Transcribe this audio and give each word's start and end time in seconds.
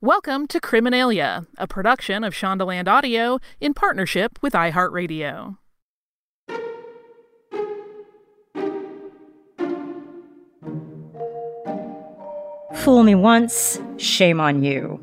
Welcome 0.00 0.46
to 0.48 0.60
Criminalia, 0.60 1.48
a 1.58 1.66
production 1.66 2.22
of 2.22 2.32
Shondaland 2.32 2.86
Audio 2.86 3.40
in 3.60 3.74
partnership 3.74 4.38
with 4.40 4.52
iHeartRadio. 4.52 5.56
Fool 12.76 13.02
me 13.02 13.16
once, 13.16 13.80
shame 13.96 14.40
on 14.40 14.62
you. 14.62 15.02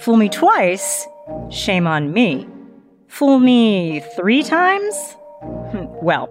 Fool 0.00 0.16
me 0.16 0.28
twice, 0.28 1.06
shame 1.48 1.86
on 1.86 2.12
me. 2.12 2.48
Fool 3.06 3.38
me 3.38 4.00
three 4.16 4.42
times? 4.42 4.96
Well, 6.02 6.28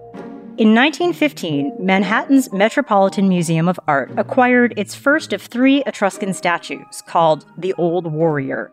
in 0.58 0.74
1915, 0.74 1.76
Manhattan's 1.78 2.52
Metropolitan 2.52 3.26
Museum 3.26 3.68
of 3.68 3.80
Art 3.88 4.12
acquired 4.18 4.74
its 4.76 4.94
first 4.94 5.32
of 5.32 5.40
three 5.40 5.82
Etruscan 5.86 6.34
statues, 6.34 7.02
called 7.06 7.46
the 7.56 7.72
Old 7.74 8.12
Warrior. 8.12 8.70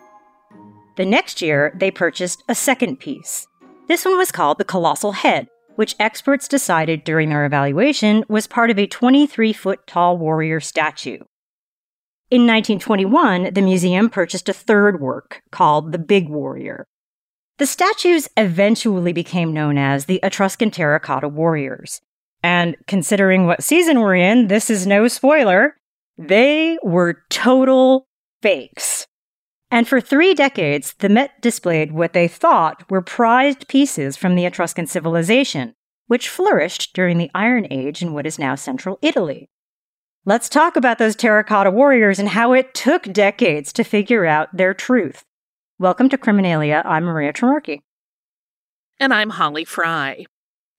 The 0.97 1.05
next 1.05 1.41
year, 1.41 1.73
they 1.79 1.89
purchased 1.89 2.43
a 2.49 2.55
second 2.55 2.99
piece. 2.99 3.47
This 3.87 4.03
one 4.03 4.17
was 4.17 4.29
called 4.29 4.57
the 4.57 4.65
Colossal 4.65 5.13
Head, 5.13 5.47
which 5.77 5.95
experts 6.01 6.49
decided 6.49 7.05
during 7.05 7.29
their 7.29 7.45
evaluation 7.45 8.25
was 8.27 8.45
part 8.45 8.69
of 8.69 8.77
a 8.77 8.85
23 8.85 9.53
foot 9.53 9.87
tall 9.87 10.17
warrior 10.17 10.59
statue. 10.59 11.19
In 12.29 12.45
1921, 12.45 13.53
the 13.53 13.61
museum 13.61 14.09
purchased 14.09 14.49
a 14.49 14.53
third 14.53 14.99
work 14.99 15.41
called 15.49 15.93
the 15.93 15.97
Big 15.97 16.27
Warrior. 16.27 16.85
The 17.59 17.67
statues 17.67 18.29
eventually 18.37 19.11
became 19.11 19.53
known 19.53 19.77
as 19.77 20.05
the 20.05 20.21
Etruscan 20.23 20.71
Terracotta 20.71 21.27
Warriors. 21.27 21.99
And 22.41 22.77
considering 22.87 23.47
what 23.47 23.63
season 23.63 23.99
we're 23.99 24.15
in, 24.15 24.47
this 24.47 24.69
is 24.69 24.87
no 24.87 25.09
spoiler, 25.09 25.75
they 26.17 26.77
were 26.83 27.23
total 27.29 28.07
fakes. 28.41 29.07
And 29.69 29.89
for 29.89 29.99
three 29.99 30.33
decades, 30.33 30.93
the 30.99 31.09
Met 31.09 31.41
displayed 31.41 31.91
what 31.91 32.13
they 32.13 32.29
thought 32.29 32.89
were 32.89 33.01
prized 33.01 33.67
pieces 33.67 34.15
from 34.15 34.35
the 34.35 34.45
Etruscan 34.45 34.87
civilization, 34.87 35.75
which 36.07 36.29
flourished 36.29 36.93
during 36.93 37.17
the 37.17 37.29
Iron 37.35 37.67
Age 37.69 38.01
in 38.01 38.13
what 38.13 38.25
is 38.25 38.39
now 38.39 38.55
central 38.55 38.97
Italy. 39.01 39.49
Let's 40.23 40.47
talk 40.47 40.77
about 40.77 40.97
those 40.97 41.17
terracotta 41.17 41.71
warriors 41.71 42.19
and 42.19 42.29
how 42.29 42.53
it 42.53 42.73
took 42.73 43.03
decades 43.11 43.73
to 43.73 43.83
figure 43.83 44.25
out 44.25 44.55
their 44.55 44.73
truth. 44.73 45.25
Welcome 45.81 46.09
to 46.09 46.17
Criminalia. 46.17 46.81
I'm 46.83 47.05
Maria 47.05 47.31
Trimarchi. 47.31 47.79
And 48.99 49.13
I'm 49.13 49.29
Holly 49.29 49.63
Frey. 49.63 50.25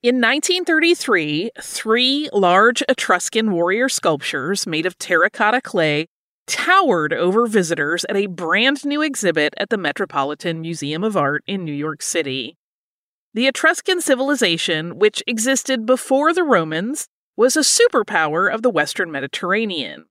In 0.02 0.16
1933, 0.16 1.52
three 1.58 2.28
large 2.34 2.82
Etruscan 2.86 3.50
warrior 3.50 3.88
sculptures 3.88 4.66
made 4.66 4.84
of 4.84 4.98
terracotta 4.98 5.62
clay 5.62 6.06
towered 6.46 7.14
over 7.14 7.46
visitors 7.46 8.04
at 8.10 8.16
a 8.16 8.26
brand 8.26 8.84
new 8.84 9.00
exhibit 9.00 9.54
at 9.56 9.70
the 9.70 9.78
Metropolitan 9.78 10.60
Museum 10.60 11.02
of 11.02 11.16
Art 11.16 11.42
in 11.46 11.64
New 11.64 11.72
York 11.72 12.02
City. 12.02 12.58
The 13.32 13.46
Etruscan 13.46 14.02
civilization, 14.02 14.98
which 14.98 15.22
existed 15.26 15.86
before 15.86 16.34
the 16.34 16.44
Romans, 16.44 17.06
was 17.38 17.56
a 17.56 17.60
superpower 17.60 18.52
of 18.52 18.60
the 18.60 18.68
Western 18.68 19.10
Mediterranean. 19.10 20.04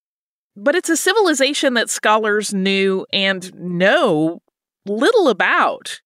But 0.56 0.74
it's 0.74 0.90
a 0.90 0.98
civilization 0.98 1.76
that 1.76 1.92
scholars 1.92 2.56
knew 2.56 3.06
and 3.14 3.54
know 3.54 4.42
little 4.86 5.30
about. 5.30 6.02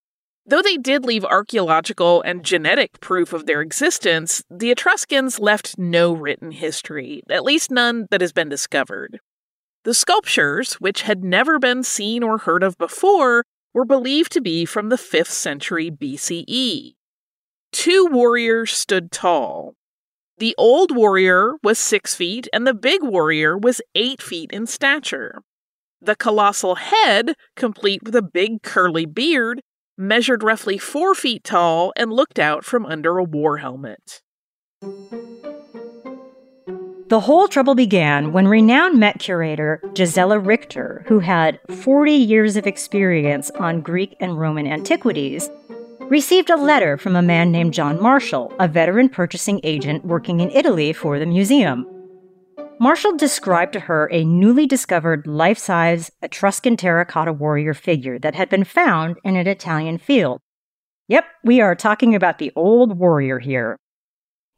Though 0.45 0.61
they 0.61 0.75
did 0.77 1.05
leave 1.05 1.23
archaeological 1.23 2.21
and 2.21 2.43
genetic 2.43 2.99
proof 2.99 3.31
of 3.31 3.45
their 3.45 3.61
existence, 3.61 4.43
the 4.49 4.71
Etruscans 4.71 5.39
left 5.39 5.77
no 5.77 6.11
written 6.11 6.51
history, 6.51 7.23
at 7.29 7.43
least 7.45 7.71
none 7.71 8.07
that 8.11 8.19
has 8.19 8.33
been 8.33 8.49
discovered. 8.49 9.19
The 9.85 9.93
sculptures, 9.93 10.73
which 10.75 11.03
had 11.03 11.23
never 11.23 11.59
been 11.59 11.83
seen 11.83 12.23
or 12.23 12.39
heard 12.39 12.63
of 12.63 12.77
before, 12.77 13.45
were 13.73 13.85
believed 13.85 14.31
to 14.33 14.41
be 14.41 14.65
from 14.65 14.89
the 14.89 14.97
5th 14.97 15.31
century 15.31 15.89
BCE. 15.89 16.95
Two 17.71 18.05
warriors 18.05 18.71
stood 18.71 19.11
tall. 19.11 19.75
The 20.37 20.55
old 20.57 20.95
warrior 20.95 21.53
was 21.63 21.79
six 21.79 22.15
feet, 22.15 22.47
and 22.51 22.67
the 22.67 22.73
big 22.73 23.01
warrior 23.01 23.57
was 23.57 23.81
eight 23.95 24.21
feet 24.21 24.51
in 24.51 24.67
stature. 24.67 25.41
The 26.05 26.17
colossal 26.17 26.75
head, 26.75 27.33
complete 27.55 28.03
with 28.03 28.13
a 28.13 28.21
big 28.21 28.61
curly 28.61 29.05
beard, 29.05 29.61
measured 29.97 30.43
roughly 30.43 30.77
four 30.77 31.15
feet 31.15 31.45
tall 31.45 31.93
and 31.95 32.11
looked 32.11 32.39
out 32.39 32.65
from 32.65 32.85
under 32.85 33.17
a 33.17 33.23
war 33.23 33.59
helmet. 33.59 34.21
The 37.07 37.21
whole 37.21 37.47
trouble 37.47 37.73
began 37.73 38.33
when 38.33 38.49
renowned 38.49 38.99
Met 38.99 39.19
curator 39.19 39.79
Gisela 39.93 40.39
Richter, 40.39 41.05
who 41.07 41.19
had 41.19 41.61
40 41.69 42.11
years 42.11 42.57
of 42.57 42.67
experience 42.67 43.49
on 43.51 43.79
Greek 43.79 44.17
and 44.19 44.37
Roman 44.37 44.67
antiquities, 44.67 45.49
received 46.01 46.49
a 46.49 46.57
letter 46.57 46.97
from 46.97 47.15
a 47.15 47.21
man 47.21 47.49
named 47.49 47.73
John 47.73 48.01
Marshall, 48.01 48.53
a 48.59 48.67
veteran 48.67 49.07
purchasing 49.07 49.61
agent 49.63 50.03
working 50.03 50.41
in 50.41 50.51
Italy 50.51 50.91
for 50.91 51.17
the 51.17 51.25
museum. 51.25 51.87
Marshall 52.83 53.15
described 53.15 53.71
to 53.71 53.79
her 53.79 54.09
a 54.11 54.25
newly 54.25 54.67
discovered 54.67 55.25
life 55.25 55.57
size 55.57 56.11
Etruscan 56.21 56.75
terracotta 56.75 57.31
warrior 57.31 57.73
figure 57.73 58.19
that 58.19 58.35
had 58.35 58.49
been 58.49 58.65
found 58.65 59.15
in 59.23 59.37
an 59.37 59.47
Italian 59.47 59.97
field. 59.97 60.41
Yep, 61.07 61.23
we 61.45 61.61
are 61.61 61.75
talking 61.75 62.13
about 62.13 62.39
the 62.39 62.51
old 62.57 62.99
warrior 62.99 63.39
here. 63.39 63.77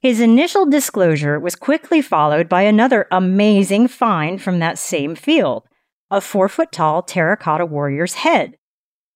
His 0.02 0.20
initial 0.20 0.66
disclosure 0.66 1.40
was 1.40 1.56
quickly 1.56 2.02
followed 2.02 2.50
by 2.50 2.64
another 2.64 3.06
amazing 3.12 3.90
find 3.90 4.42
from 4.42 4.58
that 4.58 4.80
same 4.80 5.14
field 5.14 5.68
a 6.10 6.20
four 6.20 6.50
foot 6.50 6.72
tall 6.72 7.04
terracotta 7.04 7.68
warrior's 7.68 8.16
head. 8.16 8.56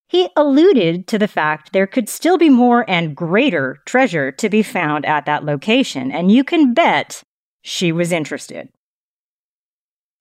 He 0.08 0.30
alluded 0.36 1.08
to 1.08 1.18
the 1.18 1.28
fact 1.28 1.74
there 1.74 1.88
could 1.88 2.09
still 2.09 2.38
be 2.38 2.50
more 2.50 2.88
and 2.88 3.16
greater 3.16 3.80
treasure 3.88 4.31
to 4.34 4.50
be 4.50 4.62
found 4.62 5.03
at 5.08 5.26
that 5.26 5.46
location, 5.46 6.12
and 6.12 6.31
you 6.31 6.44
can 6.44 6.76
bet 6.76 7.24
she 7.64 7.91
was 7.91 8.12
interested. 8.12 8.70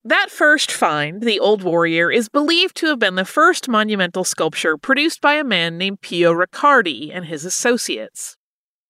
That 0.08 0.30
first 0.30 0.72
find, 0.72 1.20
the 1.20 1.38
Old 1.38 1.62
Warrior, 1.62 2.10
is 2.10 2.30
believed 2.30 2.74
to 2.76 2.86
have 2.86 2.98
been 2.98 3.16
the 3.16 3.26
first 3.26 3.68
monumental 3.68 4.24
sculpture 4.24 4.78
produced 4.78 5.20
by 5.20 5.34
a 5.34 5.44
man 5.44 5.76
named 5.76 6.00
Pio 6.00 6.32
Riccardi 6.32 7.12
and 7.12 7.26
his 7.26 7.44
associates. 7.44 8.34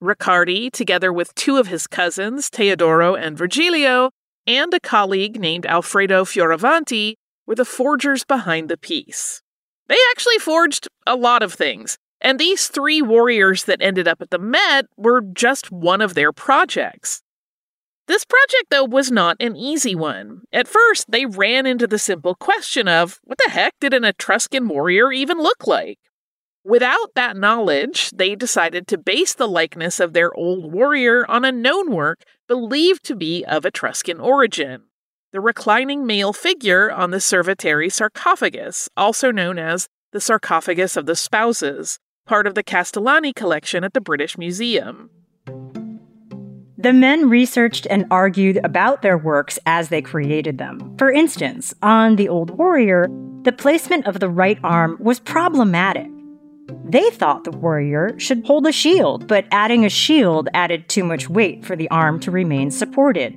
Riccardi, 0.00 0.70
together 0.70 1.12
with 1.12 1.34
two 1.34 1.56
of 1.56 1.66
his 1.66 1.88
cousins, 1.88 2.48
Teodoro 2.48 3.16
and 3.16 3.36
Virgilio, 3.36 4.12
and 4.46 4.72
a 4.72 4.78
colleague 4.78 5.40
named 5.40 5.66
Alfredo 5.66 6.24
Fioravanti, 6.24 7.14
were 7.48 7.56
the 7.56 7.64
forgers 7.64 8.22
behind 8.22 8.68
the 8.68 8.78
piece. 8.78 9.42
They 9.88 9.98
actually 10.12 10.38
forged 10.38 10.86
a 11.04 11.16
lot 11.16 11.42
of 11.42 11.52
things, 11.52 11.98
and 12.20 12.38
these 12.38 12.68
three 12.68 13.02
warriors 13.02 13.64
that 13.64 13.82
ended 13.82 14.06
up 14.06 14.22
at 14.22 14.30
the 14.30 14.38
Met 14.38 14.86
were 14.96 15.20
just 15.20 15.72
one 15.72 16.00
of 16.00 16.14
their 16.14 16.32
projects. 16.32 17.22
This 18.08 18.24
project, 18.24 18.70
though, 18.70 18.84
was 18.84 19.12
not 19.12 19.36
an 19.38 19.54
easy 19.54 19.94
one. 19.94 20.40
At 20.52 20.66
first, 20.66 21.10
they 21.10 21.26
ran 21.26 21.66
into 21.66 21.86
the 21.86 21.98
simple 21.98 22.34
question 22.34 22.88
of 22.88 23.20
what 23.22 23.38
the 23.38 23.52
heck 23.52 23.74
did 23.80 23.94
an 23.94 24.04
Etruscan 24.04 24.66
warrior 24.66 25.12
even 25.12 25.38
look 25.38 25.66
like? 25.66 25.98
Without 26.64 27.14
that 27.14 27.36
knowledge, 27.36 28.10
they 28.10 28.34
decided 28.34 28.86
to 28.88 28.98
base 28.98 29.34
the 29.34 29.46
likeness 29.46 30.00
of 30.00 30.12
their 30.14 30.34
old 30.34 30.72
warrior 30.72 31.30
on 31.30 31.44
a 31.44 31.52
known 31.52 31.92
work 31.92 32.22
believed 32.48 33.04
to 33.04 33.14
be 33.14 33.44
of 33.44 33.64
Etruscan 33.64 34.18
origin 34.18 34.88
the 35.32 35.40
reclining 35.40 36.06
male 36.06 36.32
figure 36.32 36.90
on 36.90 37.10
the 37.10 37.18
Cerveteri 37.18 37.92
sarcophagus, 37.92 38.88
also 38.96 39.30
known 39.30 39.58
as 39.58 39.88
the 40.12 40.20
sarcophagus 40.20 40.96
of 40.96 41.06
the 41.06 41.16
spouses, 41.16 41.98
part 42.26 42.46
of 42.46 42.54
the 42.54 42.62
Castellani 42.62 43.32
collection 43.32 43.84
at 43.84 43.92
the 43.92 44.00
British 44.00 44.38
Museum. 44.38 45.10
The 46.80 46.92
men 46.92 47.28
researched 47.28 47.88
and 47.90 48.06
argued 48.08 48.60
about 48.62 49.02
their 49.02 49.18
works 49.18 49.58
as 49.66 49.88
they 49.88 50.00
created 50.00 50.58
them. 50.58 50.94
For 50.96 51.10
instance, 51.10 51.74
on 51.82 52.14
The 52.14 52.28
Old 52.28 52.50
Warrior, 52.50 53.08
the 53.42 53.50
placement 53.50 54.06
of 54.06 54.20
the 54.20 54.28
right 54.28 54.60
arm 54.62 54.96
was 55.00 55.18
problematic. 55.18 56.06
They 56.84 57.10
thought 57.10 57.42
the 57.42 57.50
warrior 57.50 58.16
should 58.20 58.46
hold 58.46 58.64
a 58.64 58.70
shield, 58.70 59.26
but 59.26 59.46
adding 59.50 59.84
a 59.84 59.88
shield 59.88 60.48
added 60.54 60.88
too 60.88 61.02
much 61.02 61.28
weight 61.28 61.64
for 61.64 61.74
the 61.74 61.90
arm 61.90 62.20
to 62.20 62.30
remain 62.30 62.70
supported. 62.70 63.36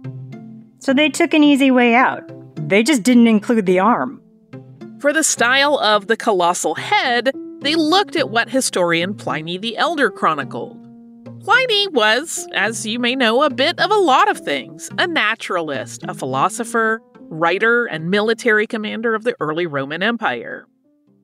So 0.78 0.94
they 0.94 1.10
took 1.10 1.34
an 1.34 1.44
easy 1.44 1.72
way 1.72 1.96
out. 1.96 2.22
They 2.70 2.84
just 2.84 3.02
didn't 3.02 3.28
include 3.28 3.66
the 3.66 3.80
arm. 3.80 4.22
For 5.00 5.12
the 5.12 5.24
style 5.24 5.80
of 5.80 6.06
the 6.06 6.18
colossal 6.18 6.76
head, 6.76 7.32
they 7.62 7.74
looked 7.74 8.16
at 8.16 8.30
what 8.30 8.52
historian 8.52 9.16
Pliny 9.16 9.58
the 9.58 9.78
Elder 9.78 10.12
chronicled. 10.12 10.81
Pliny 11.44 11.88
was, 11.88 12.48
as 12.54 12.86
you 12.86 13.00
may 13.00 13.16
know, 13.16 13.42
a 13.42 13.50
bit 13.50 13.80
of 13.80 13.90
a 13.90 13.96
lot 13.96 14.30
of 14.30 14.38
things 14.38 14.92
a 15.00 15.08
naturalist, 15.08 16.04
a 16.08 16.14
philosopher, 16.14 17.02
writer, 17.20 17.86
and 17.86 18.12
military 18.12 18.68
commander 18.68 19.16
of 19.16 19.24
the 19.24 19.36
early 19.40 19.66
Roman 19.66 20.04
Empire. 20.04 20.68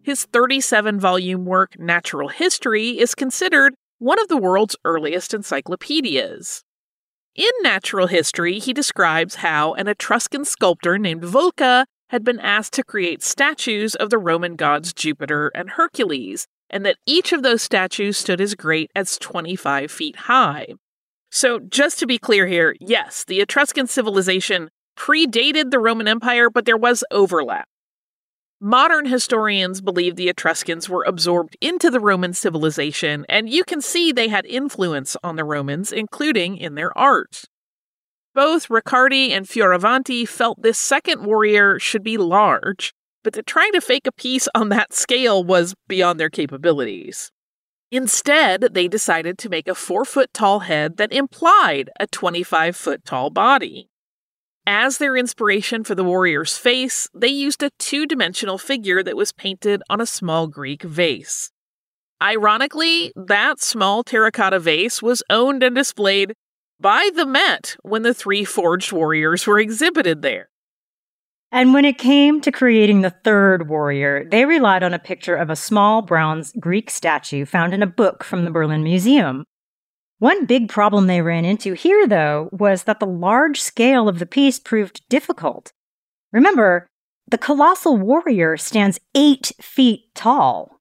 His 0.01 0.25
37 0.25 0.99
volume 0.99 1.45
work, 1.45 1.77
Natural 1.77 2.29
History, 2.29 2.97
is 2.97 3.13
considered 3.13 3.75
one 3.99 4.19
of 4.19 4.27
the 4.27 4.37
world's 4.37 4.75
earliest 4.85 5.35
encyclopedias. 5.35 6.63
In 7.35 7.51
Natural 7.61 8.07
History, 8.07 8.57
he 8.57 8.73
describes 8.73 9.35
how 9.35 9.75
an 9.75 9.87
Etruscan 9.87 10.45
sculptor 10.45 10.97
named 10.97 11.21
Vulca 11.21 11.85
had 12.09 12.23
been 12.23 12.39
asked 12.39 12.73
to 12.73 12.83
create 12.83 13.21
statues 13.21 13.93
of 13.93 14.09
the 14.09 14.17
Roman 14.17 14.55
gods 14.55 14.93
Jupiter 14.93 15.51
and 15.53 15.71
Hercules, 15.71 16.47
and 16.69 16.85
that 16.85 16.97
each 17.05 17.33
of 17.33 17.43
those 17.43 17.61
statues 17.61 18.17
stood 18.17 18.41
as 18.41 18.55
great 18.55 18.91
as 18.95 19.17
25 19.17 19.91
feet 19.91 20.15
high. 20.15 20.67
So, 21.29 21.59
just 21.59 21.99
to 21.99 22.07
be 22.07 22.17
clear 22.17 22.47
here, 22.47 22.75
yes, 22.79 23.25
the 23.25 23.41
Etruscan 23.41 23.87
civilization 23.87 24.69
predated 24.97 25.71
the 25.71 25.79
Roman 25.79 26.07
Empire, 26.07 26.49
but 26.49 26.65
there 26.65 26.77
was 26.77 27.03
overlap. 27.11 27.67
Modern 28.59 29.05
historians 29.05 29.81
believe 29.81 30.15
the 30.15 30.29
Etruscans 30.29 30.89
were 30.89 31.03
absorbed 31.03 31.55
into 31.61 31.91
the 31.91 31.99
Roman 31.99 32.33
civilization, 32.33 33.23
and 33.29 33.47
you 33.47 33.63
can 33.63 33.81
see 33.81 34.11
they 34.11 34.29
had 34.29 34.47
influence 34.47 35.15
on 35.23 35.35
the 35.35 35.43
Romans, 35.43 35.91
including 35.91 36.57
in 36.57 36.73
their 36.73 36.97
art. 36.97 37.43
Both 38.33 38.69
Riccardi 38.69 39.31
and 39.31 39.45
Fioravanti 39.45 40.27
felt 40.27 40.61
this 40.61 40.79
second 40.79 41.23
warrior 41.23 41.77
should 41.77 42.03
be 42.03 42.17
large, 42.17 42.93
but 43.27 43.33
to 43.33 43.43
try 43.43 43.69
to 43.71 43.81
fake 43.81 44.07
a 44.07 44.11
piece 44.13 44.47
on 44.55 44.69
that 44.69 44.93
scale 44.93 45.43
was 45.43 45.75
beyond 45.89 46.17
their 46.17 46.29
capabilities. 46.29 47.29
Instead, 47.91 48.69
they 48.71 48.87
decided 48.87 49.37
to 49.37 49.49
make 49.49 49.67
a 49.67 49.75
four 49.75 50.05
foot 50.05 50.33
tall 50.33 50.59
head 50.59 50.95
that 50.95 51.11
implied 51.11 51.89
a 51.99 52.07
25 52.07 52.73
foot 52.73 53.03
tall 53.03 53.29
body. 53.29 53.89
As 54.65 54.97
their 54.97 55.17
inspiration 55.17 55.83
for 55.83 55.93
the 55.93 56.05
warrior's 56.05 56.57
face, 56.57 57.09
they 57.13 57.27
used 57.27 57.61
a 57.61 57.71
two 57.77 58.05
dimensional 58.05 58.57
figure 58.57 59.03
that 59.03 59.17
was 59.17 59.33
painted 59.33 59.83
on 59.89 59.99
a 59.99 60.05
small 60.05 60.47
Greek 60.47 60.83
vase. 60.83 61.51
Ironically, 62.23 63.11
that 63.13 63.59
small 63.59 64.05
terracotta 64.05 64.61
vase 64.61 65.01
was 65.01 65.21
owned 65.29 65.63
and 65.63 65.75
displayed 65.75 66.33
by 66.79 67.09
the 67.13 67.25
Met 67.25 67.75
when 67.81 68.03
the 68.03 68.13
three 68.13 68.45
forged 68.45 68.93
warriors 68.93 69.45
were 69.45 69.59
exhibited 69.59 70.21
there. 70.21 70.47
And 71.51 71.73
when 71.73 71.85
it 71.85 71.97
came 71.97 72.41
to 72.41 72.51
creating 72.51 73.01
the 73.01 73.15
third 73.23 73.69
warrior, 73.69 74.27
they 74.29 74.45
relied 74.45 74.83
on 74.83 74.93
a 74.93 74.99
picture 74.99 75.35
of 75.35 75.49
a 75.49 75.55
small 75.55 76.01
bronze 76.01 76.51
Greek 76.59 76.89
statue 76.89 77.45
found 77.45 77.73
in 77.73 77.81
a 77.81 77.87
book 77.87 78.23
from 78.23 78.43
the 78.43 78.51
Berlin 78.51 78.83
Museum. 78.83 79.45
One 80.19 80.45
big 80.45 80.67
problem 80.67 81.07
they 81.07 81.21
ran 81.21 81.45
into 81.45 81.73
here, 81.73 82.07
though, 82.07 82.49
was 82.51 82.83
that 82.83 82.99
the 82.99 83.05
large 83.05 83.61
scale 83.61 84.09
of 84.09 84.19
the 84.19 84.25
piece 84.25 84.59
proved 84.59 85.07
difficult. 85.09 85.71
Remember, 86.33 86.87
the 87.29 87.37
colossal 87.37 87.97
warrior 87.97 88.57
stands 88.57 88.99
eight 89.15 89.51
feet 89.61 90.13
tall. 90.15 90.79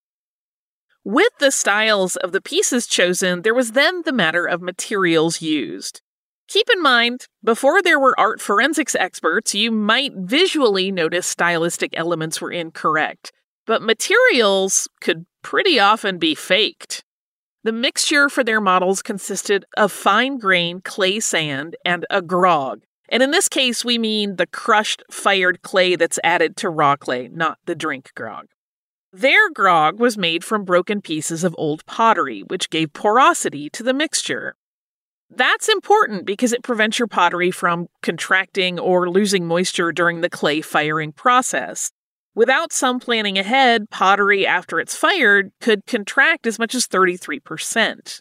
With 1.04 1.32
the 1.38 1.52
styles 1.52 2.16
of 2.16 2.32
the 2.32 2.40
pieces 2.40 2.86
chosen, 2.86 3.42
there 3.42 3.54
was 3.54 3.72
then 3.72 4.02
the 4.04 4.12
matter 4.12 4.46
of 4.46 4.62
materials 4.62 5.40
used. 5.40 6.00
Keep 6.48 6.70
in 6.72 6.80
mind, 6.80 7.26
before 7.42 7.82
there 7.82 7.98
were 7.98 8.18
art 8.18 8.40
forensics 8.40 8.94
experts, 8.94 9.54
you 9.54 9.72
might 9.72 10.12
visually 10.14 10.92
notice 10.92 11.26
stylistic 11.26 11.90
elements 11.94 12.40
were 12.40 12.52
incorrect, 12.52 13.32
but 13.66 13.82
materials 13.82 14.88
could 15.00 15.26
pretty 15.42 15.80
often 15.80 16.18
be 16.18 16.34
faked. 16.34 17.02
The 17.64 17.72
mixture 17.72 18.28
for 18.28 18.44
their 18.44 18.60
models 18.60 19.02
consisted 19.02 19.64
of 19.76 19.90
fine 19.90 20.38
grained 20.38 20.84
clay 20.84 21.18
sand 21.18 21.74
and 21.84 22.06
a 22.10 22.22
grog. 22.22 22.84
And 23.08 23.24
in 23.24 23.32
this 23.32 23.48
case, 23.48 23.84
we 23.84 23.98
mean 23.98 24.36
the 24.36 24.46
crushed, 24.46 25.02
fired 25.10 25.62
clay 25.62 25.96
that's 25.96 26.20
added 26.22 26.56
to 26.58 26.70
raw 26.70 26.94
clay, 26.94 27.28
not 27.28 27.58
the 27.66 27.74
drink 27.74 28.12
grog. 28.14 28.46
Their 29.12 29.50
grog 29.50 29.98
was 29.98 30.16
made 30.16 30.44
from 30.44 30.64
broken 30.64 31.00
pieces 31.00 31.42
of 31.42 31.56
old 31.58 31.84
pottery, 31.86 32.42
which 32.42 32.70
gave 32.70 32.92
porosity 32.92 33.68
to 33.70 33.82
the 33.82 33.94
mixture. 33.94 34.54
That's 35.30 35.68
important 35.68 36.24
because 36.24 36.52
it 36.52 36.62
prevents 36.62 36.98
your 36.98 37.08
pottery 37.08 37.50
from 37.50 37.88
contracting 38.02 38.78
or 38.78 39.10
losing 39.10 39.46
moisture 39.46 39.92
during 39.92 40.20
the 40.20 40.30
clay 40.30 40.60
firing 40.60 41.12
process. 41.12 41.90
Without 42.34 42.72
some 42.72 43.00
planning 43.00 43.38
ahead, 43.38 43.90
pottery 43.90 44.46
after 44.46 44.78
it's 44.78 44.94
fired 44.94 45.50
could 45.60 45.84
contract 45.86 46.46
as 46.46 46.58
much 46.58 46.74
as 46.74 46.86
33%. 46.86 48.20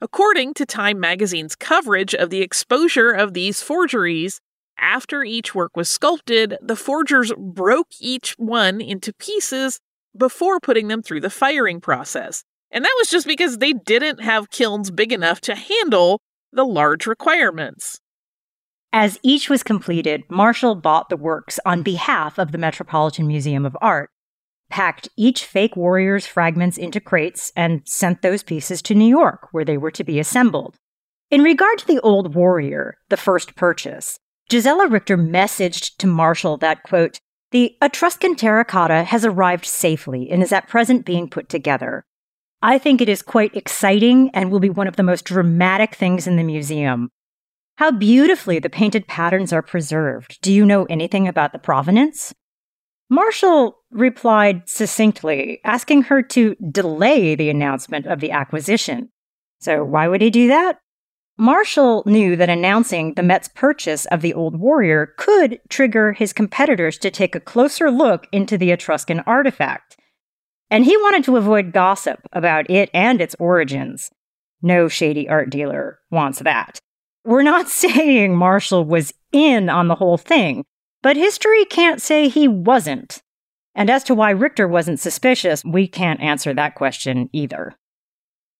According 0.00 0.54
to 0.54 0.66
Time 0.66 0.98
magazine's 0.98 1.54
coverage 1.54 2.14
of 2.14 2.30
the 2.30 2.40
exposure 2.40 3.12
of 3.12 3.34
these 3.34 3.62
forgeries, 3.62 4.40
after 4.78 5.22
each 5.22 5.54
work 5.54 5.76
was 5.76 5.88
sculpted, 5.88 6.56
the 6.60 6.76
forgers 6.76 7.32
broke 7.36 7.88
each 8.00 8.32
one 8.38 8.80
into 8.80 9.12
pieces 9.12 9.78
before 10.16 10.60
putting 10.60 10.88
them 10.88 11.02
through 11.02 11.20
the 11.20 11.30
firing 11.30 11.80
process. 11.80 12.42
And 12.72 12.84
that 12.84 12.96
was 12.98 13.10
just 13.10 13.26
because 13.26 13.58
they 13.58 13.74
didn't 13.74 14.22
have 14.22 14.50
kilns 14.50 14.90
big 14.90 15.12
enough 15.12 15.40
to 15.42 15.54
handle 15.54 16.20
the 16.52 16.64
large 16.64 17.06
requirements. 17.06 18.00
As 18.92 19.18
each 19.22 19.48
was 19.48 19.62
completed, 19.62 20.24
Marshall 20.28 20.74
bought 20.74 21.08
the 21.08 21.16
works 21.16 21.60
on 21.64 21.82
behalf 21.82 22.38
of 22.38 22.52
the 22.52 22.58
Metropolitan 22.58 23.26
Museum 23.26 23.64
of 23.64 23.76
Art, 23.80 24.10
packed 24.68 25.08
each 25.16 25.44
fake 25.44 25.76
warrior's 25.76 26.26
fragments 26.26 26.76
into 26.76 27.00
crates, 27.00 27.52
and 27.54 27.82
sent 27.86 28.22
those 28.22 28.42
pieces 28.42 28.82
to 28.82 28.94
New 28.94 29.08
York, 29.08 29.48
where 29.52 29.64
they 29.64 29.78
were 29.78 29.90
to 29.90 30.04
be 30.04 30.18
assembled. 30.18 30.76
In 31.30 31.42
regard 31.42 31.78
to 31.78 31.86
the 31.86 32.00
old 32.00 32.34
warrior, 32.34 32.98
the 33.08 33.16
first 33.16 33.54
purchase, 33.54 34.18
Gisela 34.50 34.88
Richter 34.88 35.16
messaged 35.16 35.96
to 35.98 36.06
Marshall 36.06 36.58
that, 36.58 36.82
quote, 36.82 37.18
the 37.50 37.76
Etruscan 37.82 38.34
terracotta 38.34 39.04
has 39.04 39.24
arrived 39.24 39.66
safely 39.66 40.30
and 40.30 40.42
is 40.42 40.52
at 40.52 40.68
present 40.68 41.04
being 41.04 41.28
put 41.28 41.48
together. 41.48 42.04
I 42.64 42.78
think 42.78 43.00
it 43.00 43.08
is 43.08 43.22
quite 43.22 43.56
exciting 43.56 44.30
and 44.32 44.50
will 44.50 44.60
be 44.60 44.70
one 44.70 44.86
of 44.86 44.94
the 44.94 45.02
most 45.02 45.24
dramatic 45.24 45.96
things 45.96 46.28
in 46.28 46.36
the 46.36 46.44
museum. 46.44 47.10
How 47.76 47.90
beautifully 47.90 48.60
the 48.60 48.70
painted 48.70 49.08
patterns 49.08 49.52
are 49.52 49.62
preserved. 49.62 50.38
Do 50.42 50.52
you 50.52 50.64
know 50.64 50.84
anything 50.84 51.26
about 51.26 51.52
the 51.52 51.58
provenance? 51.58 52.32
Marshall 53.10 53.78
replied 53.90 54.68
succinctly, 54.68 55.60
asking 55.64 56.02
her 56.02 56.22
to 56.22 56.54
delay 56.70 57.34
the 57.34 57.50
announcement 57.50 58.06
of 58.06 58.20
the 58.20 58.30
acquisition. 58.30 59.08
So, 59.60 59.84
why 59.84 60.06
would 60.06 60.22
he 60.22 60.30
do 60.30 60.46
that? 60.48 60.78
Marshall 61.36 62.04
knew 62.06 62.36
that 62.36 62.48
announcing 62.48 63.14
the 63.14 63.22
Met's 63.22 63.48
purchase 63.48 64.04
of 64.06 64.22
the 64.22 64.34
Old 64.34 64.60
Warrior 64.60 65.14
could 65.18 65.60
trigger 65.68 66.12
his 66.12 66.32
competitors 66.32 66.96
to 66.98 67.10
take 67.10 67.34
a 67.34 67.40
closer 67.40 67.90
look 67.90 68.28
into 68.30 68.56
the 68.56 68.70
Etruscan 68.70 69.20
artifact. 69.20 69.96
And 70.72 70.86
he 70.86 70.96
wanted 70.96 71.24
to 71.24 71.36
avoid 71.36 71.74
gossip 71.74 72.20
about 72.32 72.70
it 72.70 72.88
and 72.94 73.20
its 73.20 73.36
origins. 73.38 74.10
No 74.62 74.88
shady 74.88 75.28
art 75.28 75.50
dealer 75.50 75.98
wants 76.10 76.38
that. 76.38 76.78
We're 77.26 77.42
not 77.42 77.68
saying 77.84 78.34
Marshall 78.34 78.86
was 78.86 79.12
in 79.32 79.68
on 79.68 79.88
the 79.88 79.94
whole 79.94 80.16
thing, 80.16 80.64
but 81.02 81.14
history 81.14 81.66
can't 81.66 82.00
say 82.00 82.26
he 82.26 82.48
wasn't. 82.48 83.20
And 83.74 83.90
as 83.90 84.02
to 84.04 84.14
why 84.14 84.30
Richter 84.30 84.66
wasn't 84.66 84.98
suspicious, 84.98 85.62
we 85.62 85.86
can't 85.86 86.22
answer 86.22 86.54
that 86.54 86.74
question 86.74 87.28
either. 87.34 87.74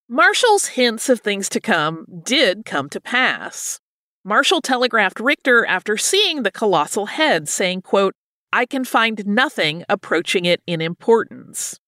Marshall's 0.06 0.66
hints 0.66 1.08
of 1.08 1.20
things 1.20 1.48
to 1.48 1.62
come 1.62 2.04
did 2.22 2.66
come 2.66 2.90
to 2.90 3.00
pass. 3.00 3.80
Marshall 4.22 4.60
telegraphed 4.60 5.18
Richter 5.18 5.64
after 5.64 5.96
seeing 5.96 6.42
the 6.42 6.52
colossal 6.52 7.06
head, 7.06 7.48
saying, 7.48 7.80
quote, 7.80 8.12
I 8.52 8.66
can 8.66 8.84
find 8.84 9.26
nothing 9.26 9.82
approaching 9.88 10.44
it 10.44 10.60
in 10.66 10.82
importance. 10.82 11.78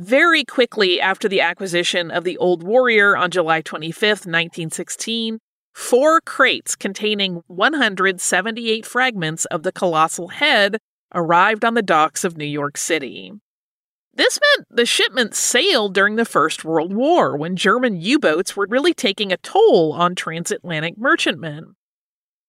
Very 0.00 0.44
quickly 0.44 0.98
after 0.98 1.28
the 1.28 1.42
acquisition 1.42 2.10
of 2.10 2.24
the 2.24 2.38
Old 2.38 2.62
Warrior 2.62 3.18
on 3.18 3.30
July 3.30 3.60
25, 3.60 4.02
1916, 4.02 5.38
four 5.74 6.22
crates 6.22 6.74
containing 6.74 7.42
178 7.48 8.86
fragments 8.86 9.44
of 9.44 9.62
the 9.62 9.72
colossal 9.72 10.28
head 10.28 10.78
arrived 11.14 11.66
on 11.66 11.74
the 11.74 11.82
docks 11.82 12.24
of 12.24 12.38
New 12.38 12.46
York 12.46 12.78
City. 12.78 13.34
This 14.14 14.40
meant 14.40 14.68
the 14.70 14.86
shipment 14.86 15.34
sailed 15.34 15.92
during 15.92 16.16
the 16.16 16.24
First 16.24 16.64
World 16.64 16.94
War 16.94 17.36
when 17.36 17.54
German 17.54 18.00
U 18.00 18.18
boats 18.18 18.56
were 18.56 18.66
really 18.70 18.94
taking 18.94 19.30
a 19.32 19.36
toll 19.36 19.92
on 19.92 20.14
transatlantic 20.14 20.96
merchantmen. 20.96 21.74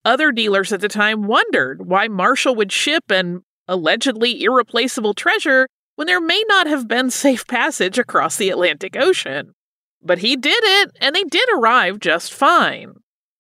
Other 0.06 0.32
dealers 0.32 0.72
at 0.72 0.80
the 0.80 0.88
time 0.88 1.24
wondered 1.24 1.86
why 1.86 2.08
Marshall 2.08 2.56
would 2.56 2.72
ship 2.72 3.12
an 3.12 3.44
allegedly 3.68 4.42
irreplaceable 4.42 5.14
treasure 5.14 5.68
when 6.02 6.08
there 6.08 6.20
may 6.20 6.44
not 6.48 6.66
have 6.66 6.88
been 6.88 7.12
safe 7.12 7.46
passage 7.46 8.00
across 8.00 8.36
the 8.36 8.50
Atlantic 8.50 8.96
Ocean. 8.96 9.54
But 10.02 10.18
he 10.18 10.36
did 10.36 10.64
it, 10.64 10.98
and 11.00 11.16
they 11.16 11.24
did 11.26 11.48
arrive 11.54 12.00
just 12.00 12.34
fine. 12.34 12.94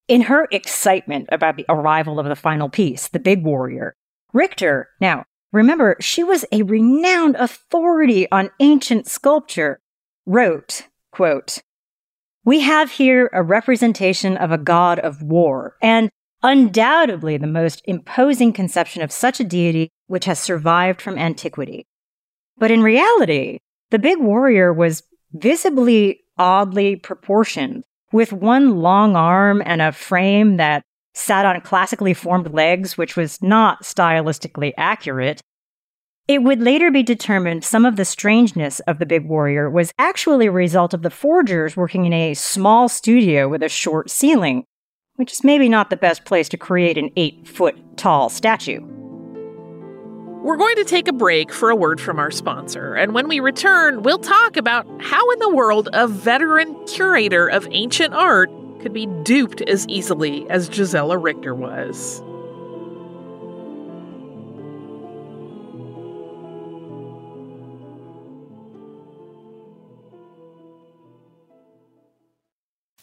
In 0.07 0.21
her 0.21 0.47
excitement 0.51 1.27
about 1.31 1.57
the 1.57 1.65
arrival 1.67 2.19
of 2.19 2.27
the 2.27 2.35
final 2.35 2.69
piece, 2.69 3.07
the 3.07 3.17
big 3.17 3.43
warrior, 3.43 3.95
Richter, 4.31 4.89
now 4.99 5.23
remember, 5.51 5.97
she 6.01 6.23
was 6.23 6.45
a 6.51 6.61
renowned 6.61 7.35
authority 7.39 8.29
on 8.31 8.51
ancient 8.59 9.07
sculpture, 9.07 9.79
wrote, 10.27 10.83
quote, 11.11 11.63
We 12.45 12.59
have 12.59 12.91
here 12.91 13.31
a 13.33 13.41
representation 13.41 14.37
of 14.37 14.51
a 14.51 14.59
god 14.59 14.99
of 14.99 15.23
war, 15.23 15.77
and 15.81 16.11
undoubtedly 16.43 17.37
the 17.37 17.47
most 17.47 17.81
imposing 17.85 18.53
conception 18.53 19.01
of 19.01 19.11
such 19.11 19.39
a 19.39 19.43
deity 19.43 19.89
which 20.05 20.25
has 20.25 20.37
survived 20.37 21.01
from 21.01 21.17
antiquity. 21.17 21.87
But 22.61 22.69
in 22.69 22.83
reality, 22.83 23.57
the 23.89 23.97
big 23.97 24.19
warrior 24.19 24.71
was 24.71 25.01
visibly 25.33 26.19
oddly 26.37 26.95
proportioned, 26.95 27.83
with 28.13 28.31
one 28.31 28.77
long 28.81 29.15
arm 29.15 29.63
and 29.65 29.81
a 29.81 29.91
frame 29.91 30.57
that 30.57 30.83
sat 31.15 31.43
on 31.43 31.59
classically 31.61 32.13
formed 32.13 32.53
legs, 32.53 32.99
which 32.99 33.15
was 33.15 33.41
not 33.41 33.81
stylistically 33.81 34.73
accurate. 34.77 35.41
It 36.27 36.43
would 36.43 36.61
later 36.61 36.91
be 36.91 37.01
determined 37.01 37.63
some 37.63 37.83
of 37.83 37.95
the 37.95 38.05
strangeness 38.05 38.79
of 38.81 38.99
the 38.99 39.07
big 39.07 39.27
warrior 39.27 39.67
was 39.67 39.91
actually 39.97 40.45
a 40.45 40.51
result 40.51 40.93
of 40.93 41.01
the 41.01 41.09
forgers 41.09 41.75
working 41.75 42.05
in 42.05 42.13
a 42.13 42.35
small 42.35 42.87
studio 42.87 43.49
with 43.49 43.63
a 43.63 43.69
short 43.69 44.11
ceiling, 44.11 44.65
which 45.15 45.33
is 45.33 45.43
maybe 45.43 45.67
not 45.67 45.89
the 45.89 45.97
best 45.97 46.25
place 46.25 46.47
to 46.49 46.57
create 46.57 46.99
an 46.99 47.09
eight 47.15 47.47
foot 47.47 47.97
tall 47.97 48.29
statue. 48.29 49.00
We're 50.43 50.57
going 50.57 50.75
to 50.77 50.85
take 50.85 51.07
a 51.07 51.13
break 51.13 51.53
for 51.53 51.69
a 51.69 51.75
word 51.75 52.01
from 52.01 52.17
our 52.17 52.31
sponsor, 52.31 52.95
and 52.95 53.13
when 53.13 53.27
we 53.27 53.39
return, 53.39 54.01
we'll 54.01 54.17
talk 54.17 54.57
about 54.57 54.87
how 54.99 55.29
in 55.29 55.37
the 55.37 55.49
world 55.49 55.87
a 55.93 56.07
veteran 56.07 56.83
curator 56.87 57.47
of 57.47 57.67
ancient 57.69 58.15
art 58.15 58.49
could 58.79 58.91
be 58.91 59.05
duped 59.21 59.61
as 59.61 59.87
easily 59.87 60.49
as 60.49 60.67
Gisela 60.67 61.19
Richter 61.19 61.53
was. 61.53 62.23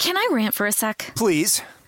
Can 0.01 0.17
I 0.17 0.29
rant 0.33 0.55
for 0.55 0.67
a 0.67 0.73
sec? 0.73 1.13
Please. 1.15 1.63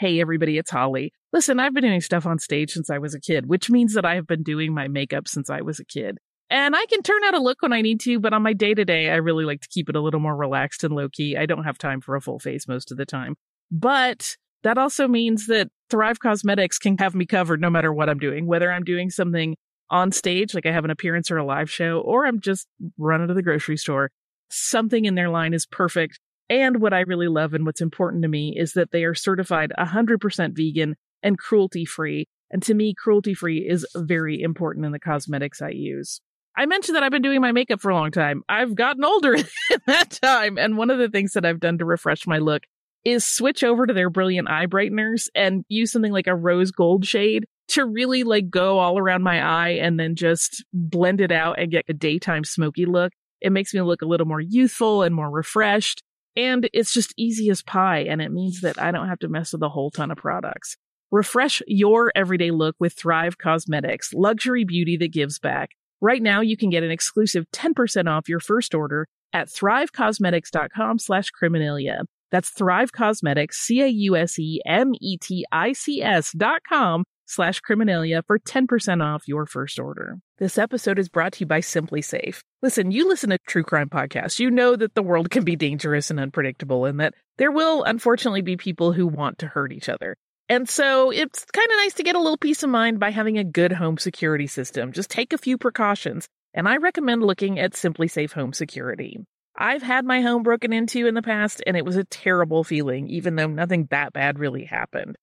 Hey, 0.00 0.18
everybody, 0.18 0.56
it's 0.56 0.70
Holly. 0.70 1.12
Listen, 1.30 1.60
I've 1.60 1.74
been 1.74 1.84
doing 1.84 2.00
stuff 2.00 2.24
on 2.24 2.38
stage 2.38 2.70
since 2.70 2.88
I 2.88 2.96
was 2.96 3.14
a 3.14 3.20
kid, 3.20 3.50
which 3.50 3.68
means 3.68 3.92
that 3.92 4.06
I 4.06 4.14
have 4.14 4.26
been 4.26 4.42
doing 4.42 4.72
my 4.72 4.88
makeup 4.88 5.28
since 5.28 5.50
I 5.50 5.60
was 5.60 5.78
a 5.78 5.84
kid. 5.84 6.16
And 6.48 6.74
I 6.74 6.86
can 6.86 7.02
turn 7.02 7.22
out 7.24 7.34
a 7.34 7.38
look 7.38 7.60
when 7.60 7.74
I 7.74 7.82
need 7.82 8.00
to, 8.00 8.18
but 8.18 8.32
on 8.32 8.42
my 8.42 8.54
day 8.54 8.72
to 8.72 8.86
day, 8.86 9.10
I 9.10 9.16
really 9.16 9.44
like 9.44 9.60
to 9.60 9.68
keep 9.68 9.90
it 9.90 9.96
a 9.96 10.00
little 10.00 10.18
more 10.18 10.34
relaxed 10.34 10.84
and 10.84 10.94
low 10.94 11.10
key. 11.10 11.36
I 11.36 11.44
don't 11.44 11.64
have 11.64 11.76
time 11.76 12.00
for 12.00 12.16
a 12.16 12.20
full 12.22 12.38
face 12.38 12.66
most 12.66 12.90
of 12.90 12.96
the 12.96 13.04
time. 13.04 13.34
But 13.70 14.38
that 14.62 14.78
also 14.78 15.06
means 15.06 15.48
that 15.48 15.68
Thrive 15.90 16.18
Causemetics 16.18 16.80
can 16.80 16.96
have 16.96 17.14
me 17.14 17.26
covered 17.26 17.60
no 17.60 17.68
matter 17.68 17.92
what 17.92 18.08
I'm 18.08 18.18
doing, 18.18 18.46
whether 18.46 18.72
I'm 18.72 18.84
doing 18.84 19.10
something 19.10 19.54
on 19.90 20.12
stage, 20.12 20.54
like 20.54 20.64
I 20.64 20.72
have 20.72 20.86
an 20.86 20.90
appearance 20.90 21.30
or 21.30 21.36
a 21.36 21.44
live 21.44 21.70
show, 21.70 22.00
or 22.00 22.24
I'm 22.24 22.40
just 22.40 22.66
running 22.96 23.28
to 23.28 23.34
the 23.34 23.42
grocery 23.42 23.76
store. 23.76 24.10
Something 24.48 25.04
in 25.04 25.14
their 25.14 25.28
line 25.28 25.52
is 25.52 25.66
perfect. 25.66 26.18
And 26.50 26.80
what 26.80 26.92
I 26.92 27.00
really 27.00 27.28
love 27.28 27.54
and 27.54 27.64
what's 27.64 27.80
important 27.80 28.22
to 28.22 28.28
me 28.28 28.56
is 28.58 28.72
that 28.72 28.90
they 28.90 29.04
are 29.04 29.14
certified 29.14 29.72
100% 29.78 30.56
vegan 30.56 30.96
and 31.22 31.38
cruelty 31.38 31.84
free. 31.84 32.26
And 32.50 32.60
to 32.64 32.74
me, 32.74 32.92
cruelty 32.92 33.34
free 33.34 33.58
is 33.58 33.86
very 33.94 34.42
important 34.42 34.84
in 34.84 34.90
the 34.90 34.98
cosmetics 34.98 35.62
I 35.62 35.70
use. 35.70 36.20
I 36.56 36.66
mentioned 36.66 36.96
that 36.96 37.04
I've 37.04 37.12
been 37.12 37.22
doing 37.22 37.40
my 37.40 37.52
makeup 37.52 37.80
for 37.80 37.90
a 37.90 37.94
long 37.94 38.10
time. 38.10 38.42
I've 38.48 38.74
gotten 38.74 39.04
older 39.04 39.34
in 39.36 39.46
that 39.86 40.10
time. 40.10 40.58
And 40.58 40.76
one 40.76 40.90
of 40.90 40.98
the 40.98 41.08
things 41.08 41.34
that 41.34 41.46
I've 41.46 41.60
done 41.60 41.78
to 41.78 41.84
refresh 41.84 42.26
my 42.26 42.38
look 42.38 42.64
is 43.04 43.24
switch 43.24 43.62
over 43.62 43.86
to 43.86 43.94
their 43.94 44.10
brilliant 44.10 44.50
eye 44.50 44.66
brighteners 44.66 45.28
and 45.34 45.64
use 45.68 45.92
something 45.92 46.12
like 46.12 46.26
a 46.26 46.34
rose 46.34 46.72
gold 46.72 47.06
shade 47.06 47.46
to 47.68 47.86
really 47.86 48.24
like 48.24 48.50
go 48.50 48.80
all 48.80 48.98
around 48.98 49.22
my 49.22 49.40
eye 49.40 49.78
and 49.80 49.98
then 49.98 50.16
just 50.16 50.64
blend 50.72 51.20
it 51.20 51.30
out 51.30 51.60
and 51.60 51.70
get 51.70 51.84
a 51.88 51.94
daytime 51.94 52.42
smoky 52.42 52.84
look. 52.84 53.12
It 53.40 53.52
makes 53.52 53.72
me 53.72 53.80
look 53.80 54.02
a 54.02 54.06
little 54.06 54.26
more 54.26 54.40
youthful 54.40 55.02
and 55.02 55.14
more 55.14 55.30
refreshed. 55.30 56.02
And 56.36 56.68
it's 56.72 56.92
just 56.92 57.12
easy 57.16 57.50
as 57.50 57.62
pie. 57.62 58.00
And 58.00 58.22
it 58.22 58.32
means 58.32 58.60
that 58.60 58.80
I 58.80 58.90
don't 58.90 59.08
have 59.08 59.18
to 59.20 59.28
mess 59.28 59.52
with 59.52 59.62
a 59.62 59.68
whole 59.68 59.90
ton 59.90 60.10
of 60.10 60.16
products. 60.16 60.76
Refresh 61.10 61.60
your 61.66 62.12
everyday 62.14 62.52
look 62.52 62.76
with 62.78 62.92
Thrive 62.92 63.36
Causemetics, 63.36 64.14
luxury 64.14 64.64
beauty 64.64 64.96
that 64.98 65.12
gives 65.12 65.40
back. 65.40 65.70
Right 66.00 66.22
now, 66.22 66.40
you 66.40 66.56
can 66.56 66.70
get 66.70 66.84
an 66.84 66.90
exclusive 66.90 67.44
10% 67.52 68.08
off 68.08 68.28
your 68.28 68.40
first 68.40 68.74
order 68.74 69.06
at 69.32 69.48
thrivecausemetics.com 69.48 70.98
slash 70.98 71.30
criminalia. 71.30 72.02
That's 72.30 72.50
Thrive 72.50 72.92
Causemetics, 72.92 73.54
C-A-U-S-E-M-E-T-I-C-S 73.54 76.32
dot 76.32 76.60
com 76.68 77.04
slash 77.30 77.60
criminalia 77.60 78.22
for 78.26 78.38
10% 78.38 79.04
off 79.04 79.28
your 79.28 79.46
first 79.46 79.78
order. 79.78 80.18
This 80.38 80.58
episode 80.58 80.98
is 80.98 81.08
brought 81.08 81.34
to 81.34 81.40
you 81.40 81.46
by 81.46 81.60
SimpliSafe. 81.60 82.40
Listen, 82.60 82.90
you 82.90 83.08
listen 83.08 83.30
to 83.30 83.38
true 83.46 83.62
crime 83.62 83.88
podcasts. 83.88 84.40
You 84.40 84.50
know 84.50 84.74
that 84.74 84.94
the 84.94 85.02
world 85.02 85.30
can 85.30 85.44
be 85.44 85.54
dangerous 85.54 86.10
and 86.10 86.18
unpredictable 86.18 86.84
and 86.86 86.98
that 86.98 87.14
there 87.38 87.52
will 87.52 87.84
unfortunately 87.84 88.42
be 88.42 88.56
people 88.56 88.92
who 88.92 89.06
want 89.06 89.38
to 89.38 89.46
hurt 89.46 89.72
each 89.72 89.88
other. 89.88 90.16
And 90.48 90.68
so 90.68 91.10
it's 91.10 91.44
kind 91.44 91.70
of 91.70 91.76
nice 91.76 91.94
to 91.94 92.02
get 92.02 92.16
a 92.16 92.20
little 92.20 92.36
peace 92.36 92.64
of 92.64 92.70
mind 92.70 92.98
by 92.98 93.10
having 93.10 93.38
a 93.38 93.44
good 93.44 93.72
home 93.72 93.98
security 93.98 94.48
system. 94.48 94.90
Just 94.90 95.08
take 95.08 95.32
a 95.32 95.38
few 95.38 95.56
precautions. 95.56 96.26
And 96.52 96.68
I 96.68 96.78
recommend 96.78 97.22
looking 97.22 97.60
at 97.60 97.74
SimpliSafe 97.74 98.32
Home 98.32 98.52
Security. 98.52 99.20
I've 99.56 99.82
had 99.82 100.04
my 100.04 100.20
home 100.22 100.42
broken 100.42 100.72
into 100.72 101.06
in 101.06 101.14
the 101.14 101.22
past 101.22 101.62
and 101.64 101.76
it 101.76 101.84
was 101.84 101.96
a 101.96 102.04
terrible 102.04 102.64
feeling, 102.64 103.08
even 103.08 103.36
though 103.36 103.46
nothing 103.46 103.86
that 103.90 104.12
bad 104.12 104.40
really 104.40 104.64
happened 104.64 105.16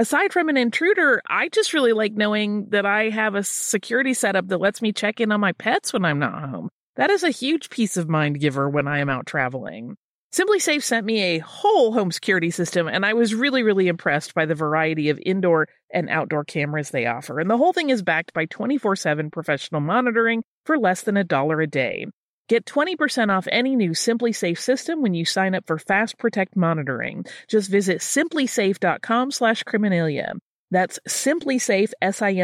aside 0.00 0.32
from 0.32 0.48
an 0.48 0.56
intruder, 0.56 1.20
I 1.28 1.50
just 1.50 1.74
really 1.74 1.92
like 1.92 2.14
knowing 2.14 2.70
that 2.70 2.86
I 2.86 3.10
have 3.10 3.34
a 3.34 3.44
security 3.44 4.14
setup 4.14 4.48
that 4.48 4.60
lets 4.60 4.80
me 4.80 4.92
check 4.92 5.20
in 5.20 5.30
on 5.30 5.40
my 5.40 5.52
pets 5.52 5.92
when 5.92 6.06
I'm 6.06 6.18
not 6.18 6.48
home. 6.48 6.70
That 6.96 7.10
is 7.10 7.22
a 7.22 7.30
huge 7.30 7.68
peace 7.68 7.98
of 7.98 8.08
mind 8.08 8.40
giver 8.40 8.68
when 8.68 8.88
I 8.88 9.00
am 9.00 9.10
out 9.10 9.26
traveling. 9.26 9.96
SimpliSafe 10.32 10.82
sent 10.82 11.04
me 11.04 11.20
a 11.20 11.38
whole 11.40 11.92
home 11.92 12.10
security 12.12 12.50
system, 12.50 12.88
and 12.88 13.04
I 13.04 13.12
was 13.12 13.34
really, 13.34 13.62
really 13.62 13.88
impressed 13.88 14.32
by 14.32 14.46
the 14.46 14.54
variety 14.54 15.10
of 15.10 15.20
indoor 15.24 15.68
and 15.92 16.08
outdoor 16.08 16.44
cameras 16.44 16.90
they 16.90 17.06
offer. 17.06 17.38
And 17.38 17.50
the 17.50 17.58
whole 17.58 17.74
thing 17.74 17.90
is 17.90 18.02
backed 18.02 18.32
by 18.32 18.46
24 18.46 18.96
7 18.96 19.30
professional 19.30 19.82
monitoring 19.82 20.44
for 20.64 20.78
less 20.78 21.02
than 21.02 21.18
a 21.18 21.24
dollar 21.24 21.60
a 21.60 21.66
day. 21.66 22.06
Get 22.50 22.66
20% 22.66 23.30
off 23.30 23.46
any 23.52 23.76
new 23.76 23.92
SimpliSafe 23.92 24.58
system 24.58 25.02
when 25.02 25.14
you 25.14 25.24
sign 25.24 25.54
up 25.54 25.68
for 25.68 25.78
Fast 25.78 26.18
Protect 26.18 26.56
monitoring. 26.56 27.24
Just 27.46 27.70
visit 27.70 27.98
simplisafe.com 27.98 29.30
slash 29.30 29.62
criminalia. 29.62 30.32
That's 30.72 30.98
SimpliSafe, 31.08 31.92
S-I-M-P-L-I-S-A-F-E 32.02 32.36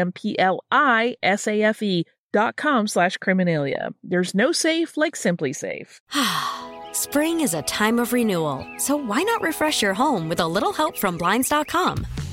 dot 2.31 2.55
com 2.55 2.87
slash 2.87 3.17
criminalia. 3.17 3.89
There's 4.01 4.33
no 4.33 4.53
safe 4.53 4.95
like 4.95 5.15
SimpliSafe. 5.15 5.99
Spring 6.93 7.41
is 7.41 7.53
a 7.53 7.63
time 7.63 7.99
of 7.99 8.13
renewal, 8.13 8.65
so 8.77 8.95
why 8.95 9.23
not 9.23 9.41
refresh 9.41 9.81
your 9.81 9.93
home 9.93 10.29
with 10.29 10.39
a 10.39 10.47
little 10.47 10.71
help 10.71 10.97
from 10.97 11.17
Blinds.com? 11.17 12.07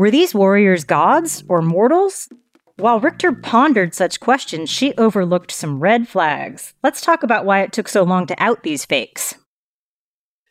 Were 0.00 0.10
these 0.10 0.34
warriors 0.34 0.84
gods 0.84 1.44
or 1.46 1.60
mortals? 1.60 2.30
While 2.76 3.00
Richter 3.00 3.32
pondered 3.32 3.94
such 3.94 4.18
questions, 4.18 4.70
she 4.70 4.94
overlooked 4.96 5.52
some 5.52 5.78
red 5.78 6.08
flags. 6.08 6.72
Let's 6.82 7.02
talk 7.02 7.22
about 7.22 7.44
why 7.44 7.60
it 7.60 7.74
took 7.74 7.86
so 7.86 8.02
long 8.02 8.26
to 8.28 8.42
out 8.42 8.62
these 8.62 8.86
fakes. 8.86 9.34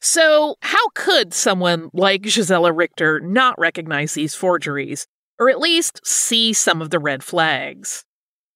So, 0.01 0.53
how 0.62 0.89
could 0.94 1.34
someone 1.34 1.89
like 1.94 2.22
Gisela 2.22 2.72
Richter 2.72 3.20
not 3.22 3.58
recognize 3.58 4.13
these 4.13 4.36
forgeries, 4.36 5.08
or 5.39 5.50
at 5.50 5.60
least 5.60 6.00
see 6.06 6.53
some 6.53 6.79
of 6.79 6.91
the 6.91 7.00
red 7.00 7.24
flags? 7.24 8.06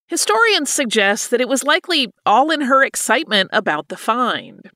Historians 0.06 0.70
suggest 0.70 1.32
that 1.32 1.42
it 1.42 1.50
was 1.50 1.64
likely 1.64 2.12
all 2.24 2.52
in 2.52 2.62
her 2.62 2.84
excitement 2.84 3.50
about 3.52 3.88
the 3.88 3.98
find. 3.98 4.70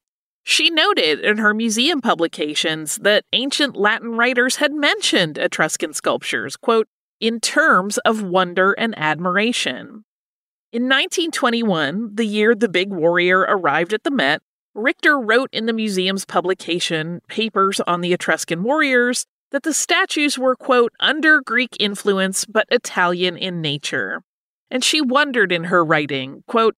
She 0.50 0.70
noted 0.70 1.20
in 1.20 1.40
her 1.40 1.54
museum 1.54 2.00
publications 2.00 3.00
that 3.00 3.26
ancient 3.34 3.76
Latin 3.76 4.12
writers 4.12 4.56
had 4.56 4.72
mentioned 4.72 5.38
Etruscan 5.38 5.92
sculptures, 5.92 6.56
quote, 6.56 6.88
in 7.20 7.42
terms 7.42 7.98
of 8.06 8.24
wonder 8.24 8.72
and 8.72 8.98
admiration. 8.98 10.06
In 10.72 10.84
1921, 10.84 12.12
the 12.16 12.24
year 12.24 12.56
the 12.56 12.70
big 12.70 12.94
warrior 12.94 13.40
arrived 13.42 13.92
at 13.92 14.06
the 14.06 14.10
Met, 14.10 14.42
Richter 14.74 15.20
wrote 15.20 15.50
in 15.52 15.66
the 15.66 15.74
museum's 15.74 16.24
publication, 16.24 17.20
Papers 17.28 17.82
on 17.82 18.00
the 18.00 18.14
Etruscan 18.14 18.64
Warriors, 18.64 19.26
that 19.52 19.64
the 19.64 19.74
statues 19.74 20.40
were, 20.40 20.56
quote, 20.56 20.94
under 21.02 21.42
Greek 21.42 21.76
influence 21.78 22.46
but 22.46 22.68
Italian 22.72 23.36
in 23.36 23.60
nature. 23.60 24.24
And 24.72 24.82
she 24.82 25.02
wondered 25.02 25.52
in 25.52 25.66
her 25.66 25.84
writing, 25.84 26.46
quote, 26.48 26.76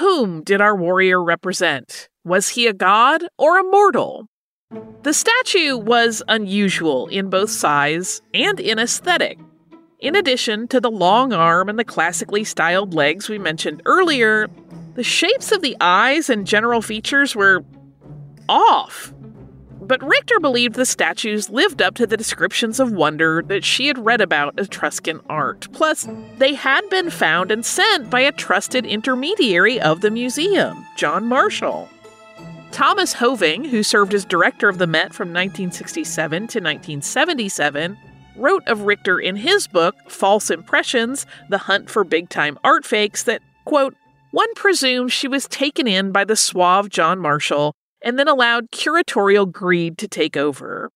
whom 0.00 0.42
did 0.42 0.60
our 0.60 0.74
warrior 0.74 1.22
represent? 1.22 2.08
Was 2.24 2.50
he 2.50 2.68
a 2.68 2.72
god 2.72 3.24
or 3.36 3.58
a 3.58 3.64
mortal? 3.64 4.28
The 5.02 5.12
statue 5.12 5.76
was 5.76 6.22
unusual 6.28 7.08
in 7.08 7.30
both 7.30 7.50
size 7.50 8.22
and 8.32 8.60
in 8.60 8.78
aesthetic. 8.78 9.40
In 9.98 10.14
addition 10.14 10.68
to 10.68 10.80
the 10.80 10.90
long 10.90 11.32
arm 11.32 11.68
and 11.68 11.76
the 11.76 11.84
classically 11.84 12.44
styled 12.44 12.94
legs 12.94 13.28
we 13.28 13.38
mentioned 13.38 13.82
earlier, 13.86 14.48
the 14.94 15.02
shapes 15.02 15.50
of 15.50 15.62
the 15.62 15.76
eyes 15.80 16.30
and 16.30 16.46
general 16.46 16.80
features 16.80 17.34
were 17.34 17.64
off. 18.48 19.12
But 19.80 20.06
Richter 20.06 20.38
believed 20.38 20.76
the 20.76 20.86
statues 20.86 21.50
lived 21.50 21.82
up 21.82 21.96
to 21.96 22.06
the 22.06 22.16
descriptions 22.16 22.78
of 22.78 22.92
wonder 22.92 23.42
that 23.48 23.64
she 23.64 23.88
had 23.88 24.04
read 24.04 24.20
about 24.20 24.60
Etruscan 24.60 25.20
art. 25.28 25.66
Plus, 25.72 26.06
they 26.38 26.54
had 26.54 26.88
been 26.88 27.10
found 27.10 27.50
and 27.50 27.66
sent 27.66 28.08
by 28.10 28.20
a 28.20 28.30
trusted 28.30 28.86
intermediary 28.86 29.80
of 29.80 30.02
the 30.02 30.10
museum, 30.10 30.86
John 30.96 31.26
Marshall. 31.26 31.88
Thomas 32.72 33.12
Hoving, 33.12 33.66
who 33.66 33.82
served 33.82 34.14
as 34.14 34.24
director 34.24 34.66
of 34.66 34.78
the 34.78 34.86
Met 34.86 35.12
from 35.12 35.28
1967 35.28 36.32
to 36.32 36.58
1977, 36.58 37.98
wrote 38.34 38.66
of 38.66 38.82
Richter 38.82 39.20
in 39.20 39.36
his 39.36 39.66
book, 39.66 39.94
False 40.08 40.50
Impressions 40.50 41.26
The 41.50 41.58
Hunt 41.58 41.90
for 41.90 42.02
Big 42.02 42.30
Time 42.30 42.58
Art 42.64 42.86
Fakes, 42.86 43.24
that, 43.24 43.42
quote, 43.66 43.94
one 44.30 44.52
presumes 44.54 45.12
she 45.12 45.28
was 45.28 45.46
taken 45.46 45.86
in 45.86 46.12
by 46.12 46.24
the 46.24 46.34
suave 46.34 46.88
John 46.88 47.18
Marshall 47.18 47.74
and 48.02 48.18
then 48.18 48.26
allowed 48.26 48.70
curatorial 48.70 49.52
greed 49.52 49.98
to 49.98 50.08
take 50.08 50.38
over. 50.38 50.90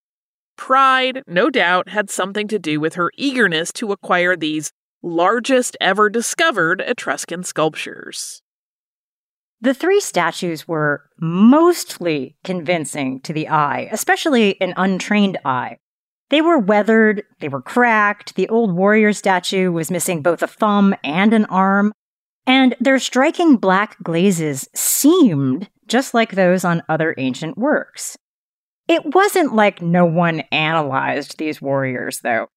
Pride, 0.56 1.22
no 1.26 1.50
doubt, 1.50 1.90
had 1.90 2.08
something 2.08 2.48
to 2.48 2.58
do 2.58 2.80
with 2.80 2.94
her 2.94 3.10
eagerness 3.18 3.70
to 3.74 3.92
acquire 3.92 4.34
these 4.34 4.72
largest 5.02 5.76
ever 5.78 6.08
discovered 6.08 6.80
Etruscan 6.80 7.44
sculptures. 7.44 8.42
The 9.60 9.74
three 9.74 10.00
statues 10.00 10.68
were 10.68 11.08
mostly 11.18 12.36
convincing 12.44 13.20
to 13.20 13.32
the 13.32 13.48
eye, 13.48 13.88
especially 13.90 14.60
an 14.60 14.74
untrained 14.76 15.38
eye. 15.44 15.78
They 16.28 16.40
were 16.40 16.58
weathered, 16.58 17.22
they 17.40 17.48
were 17.48 17.62
cracked, 17.62 18.34
the 18.34 18.48
old 18.48 18.74
warrior 18.74 19.12
statue 19.12 19.70
was 19.70 19.90
missing 19.90 20.22
both 20.22 20.42
a 20.42 20.46
thumb 20.46 20.94
and 21.04 21.32
an 21.32 21.44
arm, 21.46 21.92
and 22.46 22.74
their 22.80 22.98
striking 22.98 23.56
black 23.56 23.96
glazes 24.02 24.68
seemed 24.74 25.70
just 25.86 26.14
like 26.14 26.32
those 26.32 26.64
on 26.64 26.82
other 26.88 27.14
ancient 27.16 27.56
works. 27.56 28.16
It 28.88 29.14
wasn't 29.14 29.54
like 29.54 29.80
no 29.80 30.04
one 30.04 30.40
analyzed 30.52 31.38
these 31.38 31.62
warriors, 31.62 32.20
though. 32.20 32.48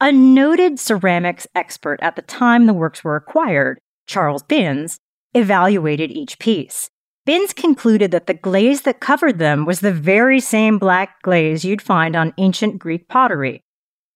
A 0.00 0.12
noted 0.12 0.78
ceramics 0.78 1.46
expert 1.54 1.98
at 2.00 2.16
the 2.16 2.22
time 2.22 2.66
the 2.66 2.72
works 2.72 3.02
were 3.02 3.16
acquired, 3.16 3.78
Charles 4.06 4.42
Binns, 4.44 4.98
evaluated 5.38 6.10
each 6.10 6.38
piece. 6.38 6.90
Binns 7.24 7.52
concluded 7.52 8.10
that 8.10 8.26
the 8.26 8.34
glaze 8.34 8.82
that 8.82 9.00
covered 9.00 9.38
them 9.38 9.66
was 9.66 9.80
the 9.80 9.92
very 9.92 10.40
same 10.40 10.78
black 10.78 11.20
glaze 11.22 11.64
you'd 11.64 11.82
find 11.82 12.16
on 12.16 12.32
ancient 12.38 12.78
Greek 12.78 13.08
pottery. 13.08 13.62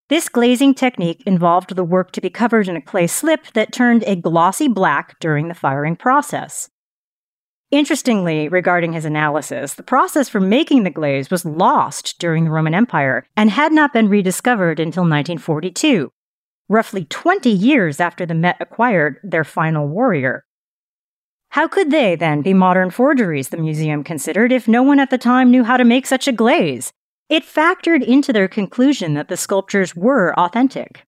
This 0.08 0.28
glazing 0.28 0.74
technique 0.74 1.22
involved 1.26 1.74
the 1.74 1.84
work 1.84 2.12
to 2.12 2.20
be 2.20 2.28
covered 2.28 2.68
in 2.68 2.76
a 2.76 2.82
clay 2.82 3.06
slip 3.06 3.46
that 3.54 3.72
turned 3.72 4.02
a 4.04 4.16
glossy 4.16 4.68
black 4.68 5.18
during 5.20 5.48
the 5.48 5.54
firing 5.54 5.96
process. 5.96 6.68
Interestingly, 7.70 8.48
regarding 8.48 8.92
his 8.92 9.06
analysis, 9.06 9.74
the 9.74 9.82
process 9.82 10.28
for 10.28 10.40
making 10.40 10.82
the 10.82 10.90
glaze 10.90 11.30
was 11.30 11.46
lost 11.46 12.18
during 12.18 12.44
the 12.44 12.50
Roman 12.50 12.74
Empire 12.74 13.24
and 13.34 13.50
had 13.50 13.72
not 13.72 13.94
been 13.94 14.10
rediscovered 14.10 14.78
until 14.78 15.04
1942, 15.04 16.12
roughly 16.68 17.06
20 17.06 17.48
years 17.48 17.98
after 17.98 18.26
the 18.26 18.34
Met 18.34 18.56
acquired 18.60 19.16
their 19.22 19.44
final 19.44 19.88
warrior. 19.88 20.44
How 21.52 21.68
could 21.68 21.90
they, 21.90 22.16
then, 22.16 22.40
be 22.40 22.54
modern 22.54 22.88
forgeries, 22.88 23.50
the 23.50 23.58
museum 23.58 24.02
considered, 24.04 24.52
if 24.52 24.66
no 24.66 24.82
one 24.82 24.98
at 24.98 25.10
the 25.10 25.18
time 25.18 25.50
knew 25.50 25.64
how 25.64 25.76
to 25.76 25.84
make 25.84 26.06
such 26.06 26.26
a 26.26 26.32
glaze? 26.32 26.94
It 27.28 27.44
factored 27.44 28.02
into 28.02 28.32
their 28.32 28.48
conclusion 28.48 29.12
that 29.14 29.28
the 29.28 29.36
sculptures 29.36 29.94
were 29.94 30.32
authentic. 30.40 31.04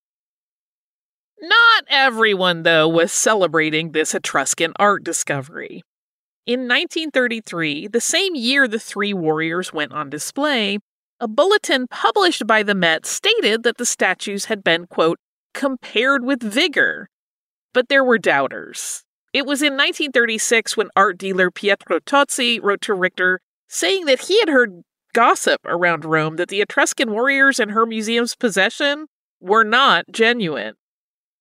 Not 1.40 1.84
everyone, 1.88 2.62
though, 2.62 2.86
was 2.86 3.10
celebrating 3.10 3.92
this 3.92 4.14
Etruscan 4.14 4.74
art 4.78 5.02
discovery. 5.02 5.82
In 6.44 6.68
1933, 6.68 7.88
the 7.88 7.98
same 8.02 8.34
year 8.34 8.68
the 8.68 8.78
three 8.78 9.14
warriors 9.14 9.72
went 9.72 9.92
on 9.92 10.10
display, 10.10 10.78
a 11.20 11.26
bulletin 11.26 11.86
published 11.88 12.46
by 12.46 12.62
the 12.62 12.74
Met 12.74 13.06
stated 13.06 13.62
that 13.62 13.78
the 13.78 13.86
statues 13.86 14.44
had 14.44 14.62
been, 14.62 14.88
quote, 14.88 15.18
compared 15.54 16.22
with 16.22 16.42
vigor. 16.42 17.08
But 17.72 17.88
there 17.88 18.04
were 18.04 18.18
doubters. 18.18 19.04
It 19.34 19.46
was 19.46 19.62
in 19.62 19.72
1936 19.72 20.76
when 20.76 20.90
art 20.94 21.18
dealer 21.18 21.50
Pietro 21.50 21.98
Tozzi 21.98 22.60
wrote 22.62 22.80
to 22.82 22.94
Richter 22.94 23.40
saying 23.66 24.04
that 24.04 24.26
he 24.26 24.38
had 24.38 24.48
heard 24.48 24.82
gossip 25.12 25.60
around 25.64 26.04
Rome 26.04 26.36
that 26.36 26.50
the 26.50 26.60
Etruscan 26.60 27.10
warriors 27.10 27.58
in 27.58 27.70
her 27.70 27.84
museum's 27.84 28.36
possession 28.36 29.06
were 29.40 29.64
not 29.64 30.04
genuine. 30.12 30.74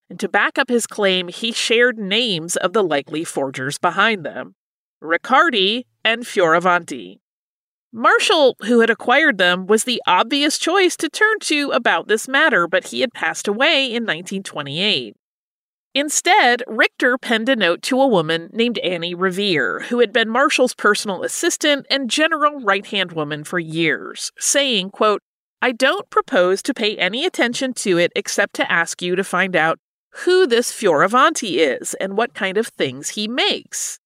And 0.10 0.20
to 0.20 0.28
back 0.28 0.58
up 0.58 0.70
his 0.70 0.88
claim, 0.88 1.28
he 1.28 1.52
shared 1.52 2.00
names 2.00 2.56
of 2.56 2.74
the 2.74 2.84
likely 2.84 3.24
forgers 3.24 3.78
behind 3.78 4.26
them. 4.26 4.56
Riccardi, 5.00 5.86
and 6.04 6.24
Fioravanti. 6.24 7.20
Marshall, 7.92 8.56
who 8.62 8.80
had 8.80 8.90
acquired 8.90 9.38
them, 9.38 9.68
was 9.68 9.84
the 9.84 10.02
obvious 10.08 10.58
choice 10.58 10.98
to 10.98 11.10
turn 11.10 11.38
to 11.42 11.70
about 11.70 12.08
this 12.08 12.28
matter, 12.28 12.68
but 12.68 12.88
he 12.88 13.02
had 13.02 13.14
passed 13.14 13.48
away 13.48 13.86
in 13.86 14.04
1928. 14.04 15.16
Instead, 15.96 16.64
Richter 16.68 17.20
penned 17.20 17.50
a 17.50 17.56
note 17.56 17.84
to 17.84 18.02
a 18.02 18.08
woman 18.08 18.50
named 18.52 18.80
Annie 18.80 19.14
Revere, 19.14 19.82
who 19.90 20.00
had 20.00 20.12
been 20.12 20.28
Marshall's 20.28 20.74
personal 20.74 21.24
assistant 21.24 21.86
and 21.90 22.10
general 22.10 22.62
right 22.62 22.86
hand 22.88 23.12
woman 23.12 23.44
for 23.44 23.60
years, 23.60 24.32
saying, 24.40 24.90
quote, 24.90 25.22
I 25.62 25.72
don't 25.72 26.10
propose 26.10 26.64
to 26.64 26.74
pay 26.74 26.98
any 26.98 27.26
attention 27.26 27.74
to 27.76 28.00
it 28.00 28.12
except 28.16 28.56
to 28.56 28.72
ask 28.72 29.02
you 29.04 29.16
to 29.16 29.24
find 29.24 29.56
out 29.56 29.80
who 30.26 30.48
this 30.48 30.72
Fioravanti 30.72 31.58
is 31.58 31.94
and 31.96 32.18
what 32.18 32.34
kind 32.34 32.58
of 32.58 32.68
things 32.68 33.10
he 33.10 33.28
makes. 33.28 34.00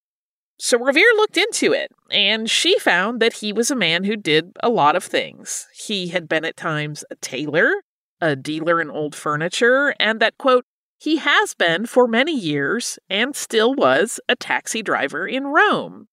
So 0.59 0.77
Revere 0.77 1.13
looked 1.15 1.37
into 1.37 1.71
it, 1.71 1.91
and 2.11 2.49
she 2.49 2.77
found 2.79 3.21
that 3.21 3.33
he 3.33 3.53
was 3.53 3.71
a 3.71 3.75
man 3.75 4.03
who 4.03 4.15
did 4.15 4.51
a 4.61 4.69
lot 4.69 4.95
of 4.95 5.03
things. 5.03 5.67
He 5.73 6.09
had 6.09 6.27
been 6.27 6.43
at 6.43 6.57
times 6.57 7.05
a 7.09 7.15
tailor, 7.15 7.71
a 8.19 8.35
dealer 8.35 8.81
in 8.81 8.89
old 8.89 9.15
furniture, 9.15 9.93
and 9.99 10.19
that, 10.19 10.37
quote, 10.37 10.65
he 10.99 11.17
has 11.17 11.53
been 11.53 11.85
for 11.85 12.07
many 12.07 12.37
years 12.37 12.97
and 13.09 13.35
still 13.35 13.73
was 13.73 14.19
a 14.27 14.35
taxi 14.35 14.81
driver 14.81 15.27
in 15.27 15.47
Rome. 15.47 16.07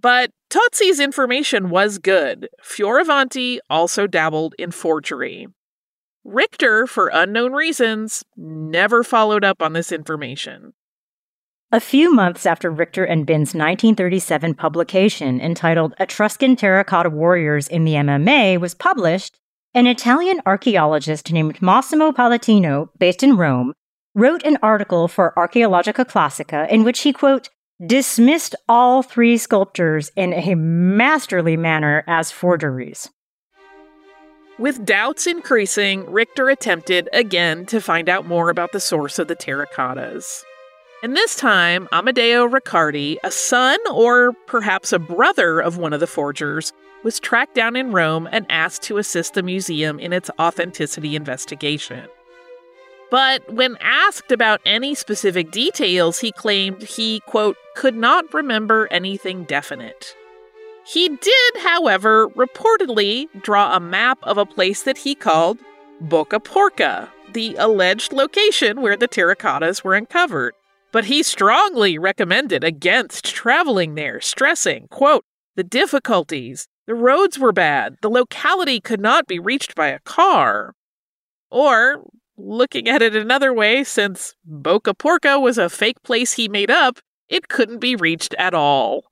But 0.00 0.32
Tozzi's 0.50 0.98
information 0.98 1.70
was 1.70 1.98
good. 1.98 2.48
Fioravanti 2.62 3.58
also 3.70 4.08
dabbled 4.08 4.54
in 4.58 4.72
forgery. 4.72 5.46
Richter, 6.24 6.86
for 6.86 7.10
unknown 7.12 7.52
reasons, 7.52 8.24
never 8.36 9.04
followed 9.04 9.44
up 9.44 9.62
on 9.62 9.72
this 9.72 9.92
information. 9.92 10.72
A 11.70 11.80
few 11.80 12.12
months 12.12 12.44
after 12.44 12.70
Richter 12.70 13.04
and 13.04 13.24
Binns' 13.24 13.54
1937 13.54 14.54
publication 14.54 15.40
entitled 15.40 15.94
Etruscan 15.98 16.54
Terracotta 16.54 17.08
Warriors 17.08 17.66
in 17.66 17.84
the 17.84 17.94
MMA 17.94 18.60
was 18.60 18.74
published, 18.74 19.38
an 19.72 19.86
Italian 19.86 20.42
archaeologist 20.44 21.32
named 21.32 21.62
Massimo 21.62 22.12
Pallottino, 22.12 22.88
based 22.98 23.22
in 23.22 23.36
Rome, 23.36 23.72
wrote 24.14 24.42
an 24.44 24.58
article 24.62 25.08
for 25.08 25.32
Archaeologica 25.36 26.04
Classica 26.04 26.68
in 26.70 26.84
which 26.84 27.00
he, 27.00 27.12
quote, 27.12 27.48
dismissed 27.84 28.54
all 28.68 29.02
three 29.02 29.36
sculptures 29.36 30.10
in 30.16 30.32
a 30.32 30.54
masterly 30.54 31.56
manner 31.56 32.04
as 32.06 32.30
forgeries. 32.30 33.10
With 34.58 34.84
doubts 34.84 35.26
increasing, 35.26 36.08
Richter 36.10 36.48
attempted 36.48 37.08
again 37.12 37.66
to 37.66 37.80
find 37.80 38.08
out 38.08 38.26
more 38.26 38.50
about 38.50 38.72
the 38.72 38.80
source 38.80 39.18
of 39.18 39.26
the 39.26 39.34
terracottas. 39.34 40.42
And 41.02 41.16
this 41.16 41.34
time, 41.34 41.88
Amadeo 41.90 42.44
Riccardi, 42.44 43.18
a 43.24 43.30
son 43.30 43.78
or 43.90 44.34
perhaps 44.46 44.92
a 44.92 45.00
brother 45.00 45.58
of 45.58 45.78
one 45.78 45.92
of 45.92 45.98
the 45.98 46.06
forgers, 46.06 46.72
was 47.02 47.18
tracked 47.18 47.56
down 47.56 47.74
in 47.74 47.90
Rome 47.90 48.28
and 48.30 48.46
asked 48.48 48.82
to 48.82 48.98
assist 48.98 49.34
the 49.34 49.42
museum 49.42 49.98
in 49.98 50.12
its 50.12 50.30
authenticity 50.38 51.16
investigation. 51.16 52.06
But 53.12 53.52
when 53.52 53.76
asked 53.82 54.32
about 54.32 54.62
any 54.64 54.94
specific 54.94 55.50
details, 55.50 56.20
he 56.20 56.32
claimed 56.32 56.82
he, 56.82 57.20
quote, 57.26 57.58
could 57.76 57.94
not 57.94 58.32
remember 58.32 58.88
anything 58.90 59.44
definite. 59.44 60.16
He 60.86 61.10
did, 61.10 61.56
however, 61.58 62.30
reportedly 62.30 63.26
draw 63.42 63.76
a 63.76 63.80
map 63.80 64.18
of 64.22 64.38
a 64.38 64.46
place 64.46 64.84
that 64.84 64.96
he 64.96 65.14
called 65.14 65.58
Boca 66.00 66.40
Porca, 66.40 67.10
the 67.34 67.54
alleged 67.56 68.14
location 68.14 68.80
where 68.80 68.96
the 68.96 69.08
terracottas 69.08 69.84
were 69.84 69.94
uncovered. 69.94 70.54
But 70.90 71.04
he 71.04 71.22
strongly 71.22 71.98
recommended 71.98 72.64
against 72.64 73.26
traveling 73.26 73.94
there, 73.94 74.22
stressing, 74.22 74.88
quote, 74.88 75.26
the 75.54 75.64
difficulties, 75.64 76.66
the 76.86 76.94
roads 76.94 77.38
were 77.38 77.52
bad, 77.52 77.96
the 78.00 78.08
locality 78.08 78.80
could 78.80 79.02
not 79.02 79.26
be 79.26 79.38
reached 79.38 79.74
by 79.74 79.88
a 79.88 80.00
car. 80.00 80.72
Or, 81.50 82.04
looking 82.42 82.88
at 82.88 83.02
it 83.02 83.14
another 83.14 83.52
way, 83.52 83.84
since 83.84 84.34
Boca 84.44 84.94
Porca 84.94 85.40
was 85.40 85.58
a 85.58 85.70
fake 85.70 86.02
place 86.02 86.34
he 86.34 86.48
made 86.48 86.70
up, 86.70 86.98
it 87.28 87.48
couldn't 87.48 87.78
be 87.78 87.96
reached 87.96 88.34
at 88.34 88.54
all. 88.54 89.04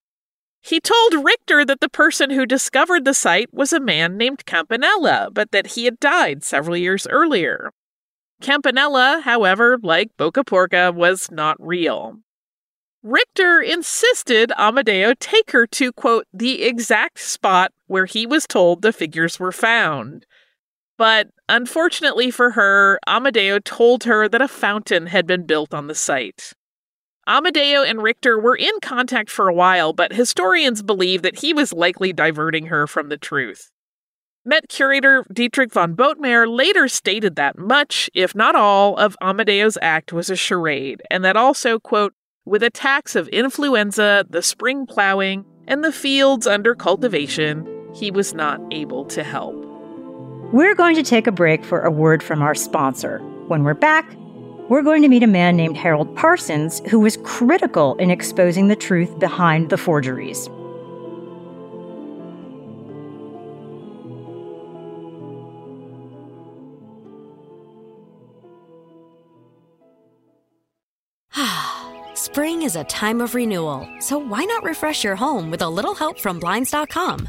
He 0.60 0.80
told 0.80 1.24
Richter 1.24 1.64
that 1.64 1.80
the 1.80 1.88
person 1.88 2.30
who 2.30 2.44
discovered 2.44 3.04
the 3.04 3.14
site 3.14 3.52
was 3.52 3.72
a 3.72 3.80
man 3.80 4.18
named 4.18 4.44
Campanella, 4.44 5.30
but 5.32 5.52
that 5.52 5.68
he 5.68 5.86
had 5.86 5.98
died 5.98 6.44
several 6.44 6.76
years 6.76 7.06
earlier. 7.06 7.72
Campanella, 8.42 9.22
however, 9.24 9.78
like 9.82 10.16
Boca 10.16 10.44
Porca, 10.44 10.92
was 10.94 11.30
not 11.30 11.56
real. 11.58 12.18
Richter 13.02 13.62
insisted 13.62 14.52
Amadeo 14.58 15.14
take 15.18 15.52
her 15.52 15.66
to, 15.68 15.92
quote, 15.92 16.26
the 16.34 16.62
exact 16.62 17.18
spot 17.18 17.72
where 17.86 18.04
he 18.04 18.26
was 18.26 18.46
told 18.46 18.82
the 18.82 18.92
figures 18.92 19.40
were 19.40 19.52
found. 19.52 20.26
But 21.00 21.28
unfortunately 21.48 22.30
for 22.30 22.50
her, 22.50 23.00
Amadeo 23.08 23.58
told 23.58 24.04
her 24.04 24.28
that 24.28 24.42
a 24.42 24.46
fountain 24.46 25.06
had 25.06 25.26
been 25.26 25.46
built 25.46 25.72
on 25.72 25.86
the 25.86 25.94
site. 25.94 26.52
Amadeo 27.26 27.82
and 27.82 28.02
Richter 28.02 28.38
were 28.38 28.54
in 28.54 28.74
contact 28.82 29.30
for 29.30 29.48
a 29.48 29.54
while, 29.54 29.94
but 29.94 30.12
historians 30.12 30.82
believe 30.82 31.22
that 31.22 31.38
he 31.38 31.54
was 31.54 31.72
likely 31.72 32.12
diverting 32.12 32.66
her 32.66 32.86
from 32.86 33.08
the 33.08 33.16
truth. 33.16 33.70
Met 34.44 34.68
curator 34.68 35.24
Dietrich 35.32 35.72
von 35.72 35.94
Bothmer 35.96 36.46
later 36.46 36.86
stated 36.86 37.34
that 37.36 37.56
much, 37.56 38.10
if 38.12 38.34
not 38.34 38.54
all, 38.54 38.94
of 38.98 39.16
Amadeo's 39.22 39.78
act 39.80 40.12
was 40.12 40.28
a 40.28 40.36
charade, 40.36 41.00
and 41.10 41.24
that 41.24 41.34
also, 41.34 41.78
quote, 41.78 42.12
with 42.44 42.62
attacks 42.62 43.16
of 43.16 43.26
influenza, 43.28 44.26
the 44.28 44.42
spring 44.42 44.84
plowing, 44.84 45.46
and 45.66 45.82
the 45.82 45.92
fields 45.92 46.46
under 46.46 46.74
cultivation, 46.74 47.66
he 47.94 48.10
was 48.10 48.34
not 48.34 48.60
able 48.70 49.06
to 49.06 49.24
help. 49.24 49.59
We're 50.52 50.74
going 50.74 50.96
to 50.96 51.04
take 51.04 51.28
a 51.28 51.32
break 51.32 51.64
for 51.64 51.82
a 51.82 51.92
word 51.92 52.24
from 52.24 52.42
our 52.42 52.56
sponsor. 52.56 53.18
When 53.46 53.62
we're 53.62 53.74
back, 53.74 54.16
we're 54.68 54.82
going 54.82 55.00
to 55.02 55.08
meet 55.08 55.22
a 55.22 55.28
man 55.28 55.54
named 55.54 55.76
Harold 55.76 56.16
Parsons 56.16 56.82
who 56.90 56.98
was 56.98 57.18
critical 57.18 57.94
in 57.98 58.10
exposing 58.10 58.66
the 58.66 58.74
truth 58.74 59.16
behind 59.20 59.70
the 59.70 59.76
forgeries. 59.76 60.50
Spring 72.14 72.62
is 72.62 72.74
a 72.74 72.82
time 72.84 73.20
of 73.20 73.36
renewal, 73.36 73.88
so 74.00 74.18
why 74.18 74.44
not 74.44 74.64
refresh 74.64 75.04
your 75.04 75.14
home 75.14 75.52
with 75.52 75.62
a 75.62 75.68
little 75.68 75.94
help 75.94 76.18
from 76.18 76.40
Blinds.com? 76.40 77.28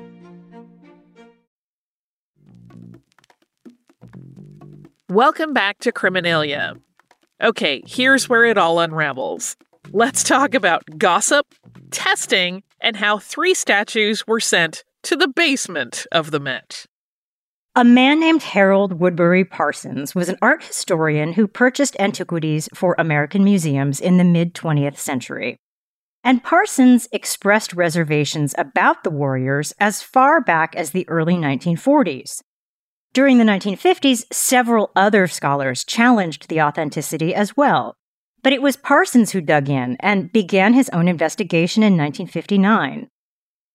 Welcome 5.11 5.51
back 5.51 5.79
to 5.79 5.91
Criminalia. 5.91 6.79
Okay, 7.43 7.83
here's 7.85 8.29
where 8.29 8.45
it 8.45 8.57
all 8.57 8.79
unravels. 8.79 9.57
Let's 9.91 10.23
talk 10.23 10.53
about 10.53 10.85
gossip, 10.97 11.47
testing, 11.91 12.63
and 12.79 12.95
how 12.95 13.19
three 13.19 13.53
statues 13.53 14.25
were 14.25 14.39
sent 14.39 14.85
to 15.03 15.17
the 15.17 15.27
basement 15.27 16.07
of 16.13 16.31
the 16.31 16.39
Met. 16.39 16.85
A 17.75 17.83
man 17.83 18.21
named 18.21 18.41
Harold 18.41 19.01
Woodbury 19.01 19.43
Parsons 19.43 20.15
was 20.15 20.29
an 20.29 20.37
art 20.41 20.63
historian 20.63 21.33
who 21.33 21.45
purchased 21.45 21.97
antiquities 21.99 22.69
for 22.73 22.95
American 22.97 23.43
museums 23.43 23.99
in 23.99 24.15
the 24.15 24.23
mid 24.23 24.53
20th 24.53 24.97
century. 24.97 25.57
And 26.23 26.41
Parsons 26.41 27.09
expressed 27.11 27.73
reservations 27.73 28.55
about 28.57 29.03
the 29.03 29.09
warriors 29.09 29.73
as 29.77 30.01
far 30.01 30.39
back 30.39 30.73
as 30.77 30.91
the 30.91 31.05
early 31.09 31.35
1940s. 31.35 32.39
During 33.13 33.39
the 33.39 33.43
1950s, 33.43 34.23
several 34.31 34.89
other 34.95 35.27
scholars 35.27 35.83
challenged 35.83 36.47
the 36.47 36.61
authenticity 36.61 37.35
as 37.35 37.57
well. 37.57 37.97
But 38.41 38.53
it 38.53 38.61
was 38.61 38.77
Parsons 38.77 39.31
who 39.31 39.41
dug 39.41 39.69
in 39.69 39.97
and 39.99 40.31
began 40.31 40.73
his 40.73 40.89
own 40.89 41.09
investigation 41.09 41.83
in 41.83 41.97
1959. 41.97 43.09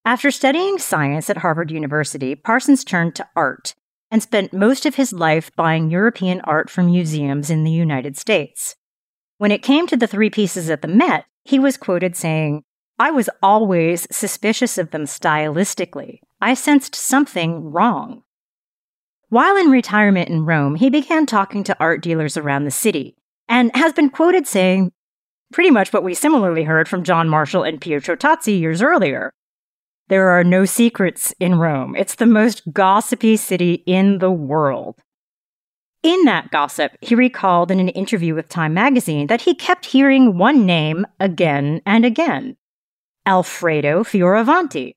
After 0.07 0.31
studying 0.31 0.79
science 0.79 1.29
at 1.29 1.39
Harvard 1.39 1.71
University, 1.71 2.35
Parsons 2.35 2.83
turned 2.83 3.15
to 3.17 3.29
art 3.37 3.75
and 4.11 4.23
spent 4.23 4.55
most 4.55 4.87
of 4.87 4.95
his 4.95 5.13
life 5.13 5.51
buying 5.55 5.91
European 5.91 6.41
art 6.43 6.71
from 6.71 6.87
museums 6.87 7.51
in 7.51 7.65
the 7.65 7.71
United 7.71 8.17
States. 8.17 8.75
When 9.37 9.53
it 9.53 9.63
came 9.63 9.87
to 9.89 9.99
the 9.99 10.07
three 10.07 10.31
pieces 10.31 10.71
at 10.71 10.81
the 10.81 10.89
Met, 10.89 11.27
he 11.45 11.59
was 11.59 11.77
quoted 11.77 12.17
saying, 12.17 12.63
I 12.99 13.11
was 13.11 13.29
always 13.43 14.07
suspicious 14.11 14.79
of 14.79 14.93
them 14.93 15.05
stylistically. 15.05 16.21
I 16.41 16.55
sensed 16.55 16.95
something 16.95 17.71
wrong. 17.71 18.23
While 19.29 19.57
in 19.57 19.71
retirement 19.71 20.29
in 20.29 20.45
Rome, 20.45 20.77
he 20.77 20.89
began 20.89 21.27
talking 21.27 21.65
to 21.65 21.77
art 21.81 22.01
dealers 22.01 22.37
around 22.37 22.65
the 22.65 22.71
city 22.71 23.17
and 23.49 23.75
has 23.75 23.93
been 23.93 24.09
quoted 24.09 24.47
saying 24.47 24.93
pretty 25.53 25.71
much 25.71 25.93
what 25.93 26.05
we 26.05 26.15
similarly 26.15 26.63
heard 26.63 26.89
from 26.89 27.03
John 27.03 27.29
Marshall 27.29 27.65
and 27.65 27.81
Pietro 27.81 28.15
Tozzi 28.15 28.59
years 28.59 28.83
earlier. 28.83 29.33
There 30.09 30.29
are 30.29 30.45
no 30.45 30.65
secrets 30.65 31.35
in 31.41 31.57
Rome. 31.57 31.97
It's 31.97 32.15
the 32.15 32.27
most 32.27 32.63
gossipy 32.73 33.37
city 33.37 33.83
in 33.87 34.19
the 34.19 34.31
world. 34.31 34.95
In 36.05 36.25
that 36.27 36.53
gossip, 36.53 36.93
he 37.01 37.17
recalled 37.17 37.73
in 37.73 37.81
an 37.81 37.89
interview 37.89 38.33
with 38.33 38.49
Time 38.49 38.75
magazine 38.75 39.27
that 39.27 39.41
he 39.41 39.57
kept 39.57 39.87
hearing 39.87 40.39
one 40.39 40.65
name 40.65 41.05
again 41.19 41.83
and 41.85 42.05
again 42.05 42.57
Alfredo 43.27 44.05
Fioravanti. 44.05 44.93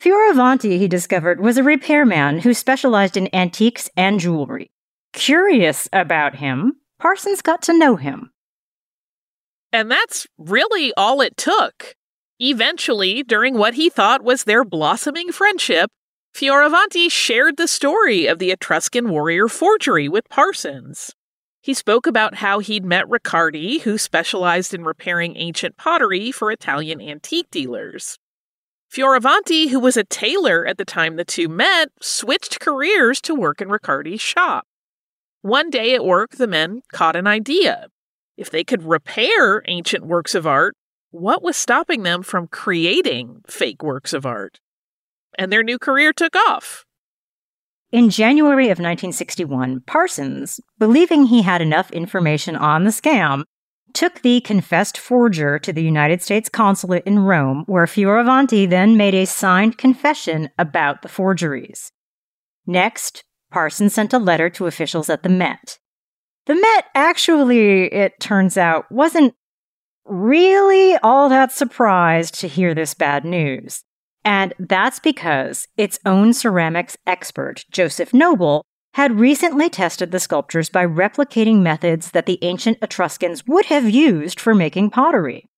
Fioravanti, 0.00 0.78
he 0.78 0.88
discovered, 0.88 1.40
was 1.40 1.56
a 1.56 1.62
repairman 1.62 2.40
who 2.40 2.52
specialized 2.52 3.16
in 3.16 3.34
antiques 3.34 3.88
and 3.96 4.20
jewelry. 4.20 4.70
Curious 5.12 5.88
about 5.92 6.36
him, 6.36 6.74
Parsons 6.98 7.42
got 7.42 7.62
to 7.62 7.78
know 7.78 7.96
him. 7.96 8.30
And 9.72 9.90
that's 9.90 10.26
really 10.38 10.92
all 10.96 11.20
it 11.20 11.36
took. 11.36 11.94
Eventually, 12.38 13.22
during 13.22 13.56
what 13.56 13.74
he 13.74 13.88
thought 13.88 14.22
was 14.22 14.44
their 14.44 14.64
blossoming 14.64 15.32
friendship, 15.32 15.90
Fioravanti 16.34 17.10
shared 17.10 17.56
the 17.56 17.66
story 17.66 18.26
of 18.26 18.38
the 18.38 18.50
Etruscan 18.50 19.08
warrior 19.08 19.48
forgery 19.48 20.06
with 20.08 20.28
Parsons. 20.28 21.14
He 21.62 21.72
spoke 21.72 22.06
about 22.06 22.36
how 22.36 22.58
he'd 22.58 22.84
met 22.84 23.08
Riccardi, 23.08 23.78
who 23.78 23.96
specialized 23.96 24.74
in 24.74 24.84
repairing 24.84 25.36
ancient 25.36 25.78
pottery 25.78 26.30
for 26.30 26.52
Italian 26.52 27.00
antique 27.00 27.50
dealers. 27.50 28.18
Fioravanti, 28.92 29.68
who 29.68 29.80
was 29.80 29.96
a 29.96 30.04
tailor 30.04 30.66
at 30.66 30.78
the 30.78 30.84
time 30.84 31.16
the 31.16 31.24
two 31.24 31.48
met, 31.48 31.88
switched 32.00 32.60
careers 32.60 33.20
to 33.22 33.34
work 33.34 33.60
in 33.60 33.68
Riccardi's 33.68 34.20
shop. 34.20 34.66
One 35.42 35.70
day 35.70 35.94
at 35.94 36.04
work, 36.04 36.32
the 36.32 36.46
men 36.46 36.82
caught 36.92 37.16
an 37.16 37.26
idea. 37.26 37.88
If 38.36 38.50
they 38.50 38.64
could 38.64 38.82
repair 38.82 39.62
ancient 39.66 40.06
works 40.06 40.34
of 40.34 40.46
art, 40.46 40.74
what 41.10 41.42
was 41.42 41.56
stopping 41.56 42.02
them 42.02 42.22
from 42.22 42.48
creating 42.48 43.42
fake 43.46 43.82
works 43.82 44.12
of 44.12 44.26
art? 44.26 44.60
And 45.38 45.52
their 45.52 45.62
new 45.62 45.78
career 45.78 46.12
took 46.12 46.34
off. 46.34 46.84
In 47.92 48.10
January 48.10 48.66
of 48.66 48.78
1961, 48.78 49.82
Parsons, 49.86 50.60
believing 50.78 51.26
he 51.26 51.42
had 51.42 51.62
enough 51.62 51.90
information 51.92 52.56
on 52.56 52.84
the 52.84 52.90
scam, 52.90 53.44
took 53.96 54.20
the 54.20 54.42
confessed 54.42 54.98
forger 54.98 55.58
to 55.58 55.72
the 55.72 55.82
United 55.82 56.20
States 56.20 56.50
consulate 56.50 57.02
in 57.06 57.20
Rome, 57.20 57.64
where 57.66 57.86
Fioravanti 57.86 58.68
then 58.68 58.98
made 58.98 59.14
a 59.14 59.24
signed 59.24 59.78
confession 59.78 60.50
about 60.58 61.00
the 61.00 61.08
forgeries. 61.08 61.92
Next, 62.66 63.24
Parsons 63.50 63.94
sent 63.94 64.12
a 64.12 64.18
letter 64.18 64.50
to 64.50 64.66
officials 64.66 65.08
at 65.08 65.22
the 65.22 65.30
Met. 65.30 65.78
The 66.44 66.56
Met 66.56 66.84
actually, 66.94 67.86
it 67.86 68.20
turns 68.20 68.58
out, 68.58 68.84
wasn't 68.92 69.32
really 70.04 70.96
all 70.98 71.30
that 71.30 71.50
surprised 71.50 72.38
to 72.40 72.48
hear 72.48 72.74
this 72.74 72.92
bad 72.92 73.24
news. 73.24 73.82
And 74.26 74.52
that's 74.58 75.00
because 75.00 75.68
its 75.78 75.98
own 76.04 76.34
ceramics 76.34 76.98
expert, 77.06 77.64
Joseph 77.70 78.12
Noble, 78.12 78.62
had 78.96 79.20
recently 79.20 79.68
tested 79.68 80.10
the 80.10 80.18
sculptures 80.18 80.70
by 80.70 80.86
replicating 80.86 81.60
methods 81.60 82.12
that 82.12 82.24
the 82.24 82.38
ancient 82.40 82.78
Etruscans 82.80 83.46
would 83.46 83.66
have 83.66 83.90
used 83.90 84.40
for 84.40 84.54
making 84.54 84.88
pottery. 84.88 85.50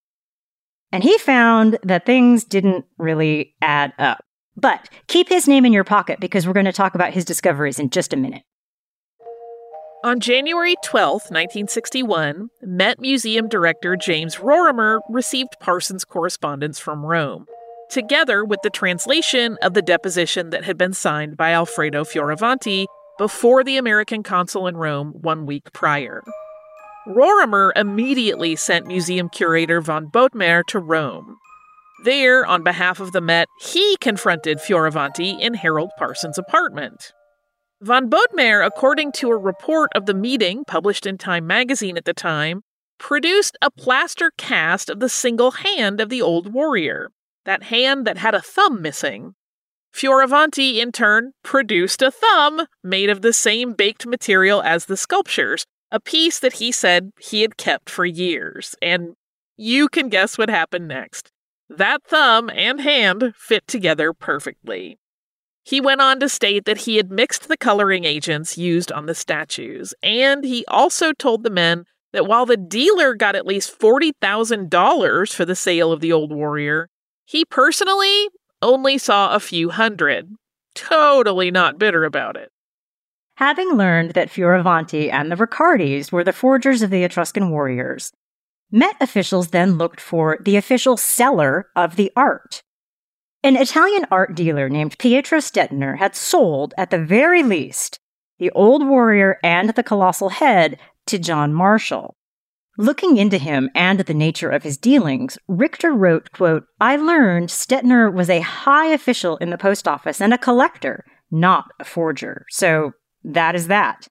And 0.90 1.04
he 1.04 1.16
found 1.18 1.78
that 1.84 2.04
things 2.04 2.42
didn't 2.42 2.84
really 2.98 3.54
add 3.62 3.92
up. 3.96 4.24
But 4.56 4.88
keep 5.06 5.28
his 5.28 5.46
name 5.46 5.64
in 5.64 5.72
your 5.72 5.84
pocket 5.84 6.18
because 6.18 6.48
we're 6.48 6.52
going 6.52 6.66
to 6.66 6.72
talk 6.72 6.96
about 6.96 7.12
his 7.12 7.24
discoveries 7.24 7.78
in 7.78 7.90
just 7.90 8.12
a 8.12 8.16
minute. 8.16 8.42
On 10.02 10.18
January 10.18 10.74
12, 10.84 11.12
1961, 11.30 12.48
Met 12.62 12.98
Museum 12.98 13.48
director 13.48 13.94
James 13.94 14.38
Rorimer 14.38 14.98
received 15.08 15.60
Parsons' 15.60 16.04
correspondence 16.04 16.80
from 16.80 17.06
Rome, 17.06 17.46
together 17.88 18.44
with 18.44 18.58
the 18.64 18.70
translation 18.70 19.58
of 19.62 19.74
the 19.74 19.82
deposition 19.82 20.50
that 20.50 20.64
had 20.64 20.76
been 20.76 20.92
signed 20.92 21.36
by 21.36 21.52
Alfredo 21.52 22.02
Fioravanti 22.02 22.86
before 23.18 23.64
the 23.64 23.76
American 23.76 24.22
consul 24.22 24.66
in 24.66 24.76
Rome 24.76 25.12
one 25.20 25.44
week 25.44 25.72
prior. 25.72 26.22
Rorimer 27.06 27.72
immediately 27.74 28.54
sent 28.54 28.86
museum 28.86 29.28
curator 29.28 29.80
von 29.80 30.06
Bothmer 30.06 30.62
to 30.68 30.78
Rome. 30.78 31.36
There, 32.04 32.46
on 32.46 32.62
behalf 32.62 33.00
of 33.00 33.12
the 33.12 33.20
Met, 33.20 33.48
he 33.60 33.96
confronted 33.96 34.58
Fioravanti 34.58 35.40
in 35.40 35.54
Harold 35.54 35.90
Parsons' 35.98 36.38
apartment. 36.38 37.12
Von 37.80 38.08
Bothmer, 38.08 38.64
according 38.64 39.12
to 39.12 39.30
a 39.30 39.36
report 39.36 39.90
of 39.94 40.06
the 40.06 40.14
meeting 40.14 40.64
published 40.64 41.06
in 41.06 41.18
Time 41.18 41.46
magazine 41.46 41.96
at 41.96 42.04
the 42.04 42.14
time, 42.14 42.62
produced 42.98 43.56
a 43.62 43.70
plaster 43.70 44.30
cast 44.36 44.90
of 44.90 45.00
the 45.00 45.08
single 45.08 45.52
hand 45.52 46.00
of 46.00 46.08
the 46.08 46.22
old 46.22 46.52
warrior, 46.52 47.10
that 47.44 47.64
hand 47.64 48.06
that 48.06 48.18
had 48.18 48.34
a 48.34 48.42
thumb 48.42 48.82
missing. 48.82 49.34
Fioravanti, 49.94 50.76
in 50.76 50.92
turn, 50.92 51.32
produced 51.42 52.02
a 52.02 52.10
thumb 52.10 52.66
made 52.84 53.10
of 53.10 53.22
the 53.22 53.32
same 53.32 53.72
baked 53.72 54.06
material 54.06 54.62
as 54.62 54.84
the 54.84 54.96
sculptures, 54.96 55.64
a 55.90 56.00
piece 56.00 56.38
that 56.38 56.54
he 56.54 56.70
said 56.70 57.10
he 57.18 57.42
had 57.42 57.56
kept 57.56 57.90
for 57.90 58.04
years. 58.04 58.74
And 58.82 59.14
you 59.56 59.88
can 59.88 60.08
guess 60.08 60.38
what 60.38 60.50
happened 60.50 60.88
next. 60.88 61.30
That 61.68 62.02
thumb 62.04 62.48
and 62.50 62.80
hand 62.80 63.34
fit 63.36 63.66
together 63.66 64.12
perfectly. 64.12 64.98
He 65.64 65.80
went 65.80 66.00
on 66.00 66.18
to 66.20 66.28
state 66.30 66.64
that 66.64 66.78
he 66.78 66.96
had 66.96 67.10
mixed 67.10 67.48
the 67.48 67.56
coloring 67.56 68.04
agents 68.04 68.56
used 68.56 68.90
on 68.90 69.04
the 69.04 69.14
statues, 69.14 69.92
and 70.02 70.44
he 70.44 70.64
also 70.66 71.12
told 71.12 71.42
the 71.42 71.50
men 71.50 71.84
that 72.12 72.26
while 72.26 72.46
the 72.46 72.56
dealer 72.56 73.14
got 73.14 73.36
at 73.36 73.46
least 73.46 73.78
$40,000 73.78 75.34
for 75.34 75.44
the 75.44 75.54
sale 75.54 75.92
of 75.92 76.00
the 76.00 76.10
old 76.10 76.32
warrior, 76.32 76.88
he 77.26 77.44
personally 77.44 78.28
only 78.62 78.98
saw 78.98 79.34
a 79.34 79.40
few 79.40 79.70
hundred. 79.70 80.34
Totally 80.74 81.50
not 81.50 81.78
bitter 81.78 82.04
about 82.04 82.36
it. 82.36 82.50
Having 83.36 83.72
learned 83.72 84.12
that 84.12 84.30
Fioravanti 84.30 85.12
and 85.12 85.30
the 85.30 85.36
Riccardis 85.36 86.10
were 86.10 86.24
the 86.24 86.32
forgers 86.32 86.82
of 86.82 86.90
the 86.90 87.04
Etruscan 87.04 87.50
warriors, 87.50 88.12
Met 88.70 88.96
officials 89.00 89.48
then 89.48 89.78
looked 89.78 90.00
for 90.00 90.36
the 90.42 90.56
official 90.56 90.98
seller 90.98 91.68
of 91.74 91.96
the 91.96 92.12
art. 92.14 92.62
An 93.42 93.56
Italian 93.56 94.04
art 94.10 94.34
dealer 94.34 94.68
named 94.68 94.98
Pietro 94.98 95.38
Stettiner 95.38 95.96
had 95.96 96.14
sold, 96.14 96.74
at 96.76 96.90
the 96.90 97.02
very 97.02 97.42
least, 97.42 97.98
the 98.38 98.50
Old 98.50 98.86
Warrior 98.86 99.38
and 99.42 99.70
the 99.70 99.82
Colossal 99.82 100.28
Head 100.28 100.78
to 101.06 101.18
John 101.18 101.54
Marshall. 101.54 102.14
Looking 102.80 103.16
into 103.16 103.38
him 103.38 103.70
and 103.74 103.98
the 103.98 104.14
nature 104.14 104.50
of 104.50 104.62
his 104.62 104.76
dealings, 104.76 105.36
Richter 105.48 105.92
wrote, 105.92 106.30
quote, 106.30 106.62
I 106.80 106.94
learned 106.94 107.48
Stettiner 107.48 108.08
was 108.08 108.30
a 108.30 108.38
high 108.38 108.86
official 108.86 109.36
in 109.38 109.50
the 109.50 109.58
post 109.58 109.88
office 109.88 110.20
and 110.20 110.32
a 110.32 110.38
collector, 110.38 111.04
not 111.28 111.64
a 111.80 111.84
forger. 111.84 112.46
So 112.50 112.92
that 113.24 113.56
is 113.56 113.66
that. 113.66 114.06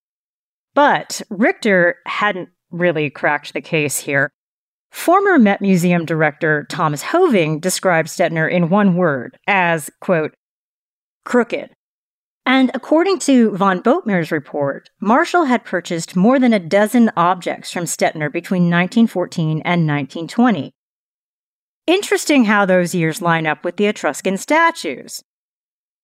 But 0.76 1.22
Richter 1.30 1.96
hadn't 2.06 2.50
really 2.70 3.10
cracked 3.10 3.54
the 3.54 3.62
case 3.62 4.00
here. 4.00 4.32
Former 4.92 5.40
Met 5.40 5.62
Museum 5.62 6.04
director 6.04 6.66
Thomas 6.70 7.04
Hoving 7.04 7.62
described 7.62 8.10
Stettiner 8.10 8.52
in 8.52 8.70
one 8.70 8.98
word 8.98 9.38
as, 9.48 9.90
quote, 10.02 10.34
crooked. 11.24 11.70
And 12.48 12.72
according 12.74 13.20
to 13.20 13.52
von 13.58 13.82
Bothmer's 13.82 14.32
report, 14.32 14.90
Marshall 15.02 15.44
had 15.44 15.66
purchased 15.66 16.16
more 16.16 16.40
than 16.40 16.54
a 16.54 16.60
dozen 16.60 17.12
objects 17.18 17.74
from 17.74 17.84
Stettiner 17.84 18.32
between 18.32 18.72
1914 18.72 19.62
and 19.66 19.86
1920. 19.86 20.74
Interesting 21.88 22.46
how 22.46 22.66
those 22.66 22.96
years 22.96 23.22
line 23.22 23.46
up 23.46 23.66
with 23.66 23.76
the 23.76 23.88
Etruscan 23.88 24.38
statues. 24.38 25.22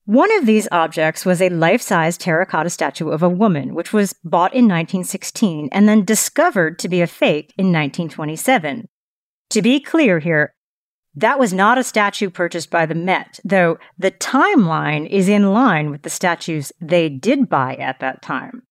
One 0.04 0.38
of 0.38 0.46
these 0.46 0.68
objects 0.70 1.26
was 1.26 1.42
a 1.42 1.48
life 1.48 1.82
size 1.82 2.18
terracotta 2.18 2.70
statue 2.70 3.08
of 3.08 3.24
a 3.24 3.30
woman, 3.30 3.74
which 3.74 3.94
was 3.94 4.14
bought 4.26 4.54
in 4.54 4.66
1916 4.66 5.70
and 5.72 5.88
then 5.88 6.04
discovered 6.04 6.78
to 6.80 6.90
be 6.90 7.00
a 7.00 7.08
fake 7.08 7.54
in 7.58 7.68
1927. 7.68 8.90
To 9.52 9.62
be 9.62 9.80
clear 9.80 10.20
here, 10.20 10.54
that 11.16 11.40
was 11.40 11.54
not 11.54 11.78
a 11.78 11.84
statue 11.84 12.30
purchased 12.30 12.70
by 12.70 12.86
the 12.86 12.96
Met, 12.96 13.40
though 13.44 13.78
the 13.98 14.12
timeline 14.12 15.08
is 15.10 15.30
in 15.30 15.54
line 15.54 15.92
with 15.92 16.02
the 16.02 16.10
statues 16.10 16.72
they 16.82 17.10
did 17.10 17.50
buy 17.50 17.76
at 17.76 18.00
that 18.00 18.22
time. 18.22 18.64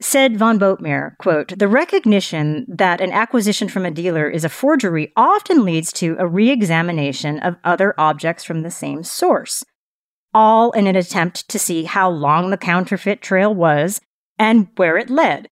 Said 0.00 0.36
von 0.36 0.58
Bothmer, 0.58 1.16
quote, 1.18 1.58
the 1.58 1.66
recognition 1.66 2.64
that 2.68 3.00
an 3.00 3.10
acquisition 3.10 3.68
from 3.68 3.84
a 3.84 3.90
dealer 3.90 4.28
is 4.30 4.44
a 4.44 4.48
forgery 4.48 5.12
often 5.16 5.64
leads 5.64 5.92
to 5.94 6.14
a 6.20 6.26
re-examination 6.26 7.40
of 7.40 7.56
other 7.64 7.94
objects 7.98 8.44
from 8.44 8.62
the 8.62 8.70
same 8.70 9.02
source 9.02 9.64
all 10.34 10.70
in 10.72 10.86
an 10.86 10.96
attempt 10.96 11.48
to 11.48 11.58
see 11.58 11.84
how 11.84 12.08
long 12.08 12.50
the 12.50 12.56
counterfeit 12.56 13.22
trail 13.22 13.54
was 13.54 14.00
and 14.38 14.68
where 14.76 14.96
it 14.96 15.10
led. 15.10 15.48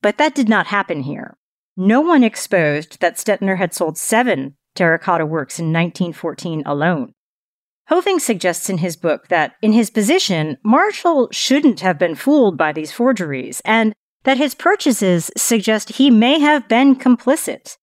But 0.00 0.18
that 0.18 0.34
did 0.34 0.48
not 0.48 0.66
happen 0.66 1.02
here. 1.02 1.36
No 1.76 2.00
one 2.00 2.24
exposed 2.24 3.00
that 3.00 3.16
Stettiner 3.16 3.56
had 3.56 3.72
sold 3.72 3.96
seven 3.96 4.56
terracotta 4.74 5.26
works 5.26 5.58
in 5.58 5.66
1914 5.66 6.62
alone. 6.66 7.12
Hoving 7.88 8.20
suggests 8.20 8.70
in 8.70 8.78
his 8.78 8.96
book 8.96 9.28
that, 9.28 9.54
in 9.60 9.72
his 9.72 9.90
position, 9.90 10.56
Marshall 10.62 11.28
shouldn't 11.32 11.80
have 11.80 11.98
been 11.98 12.14
fooled 12.14 12.56
by 12.56 12.72
these 12.72 12.92
forgeries, 12.92 13.60
and 13.64 13.92
that 14.24 14.38
his 14.38 14.54
purchases 14.54 15.30
suggest 15.36 15.90
he 15.90 16.10
may 16.10 16.38
have 16.38 16.68
been 16.68 16.96
complicit. 16.96 17.76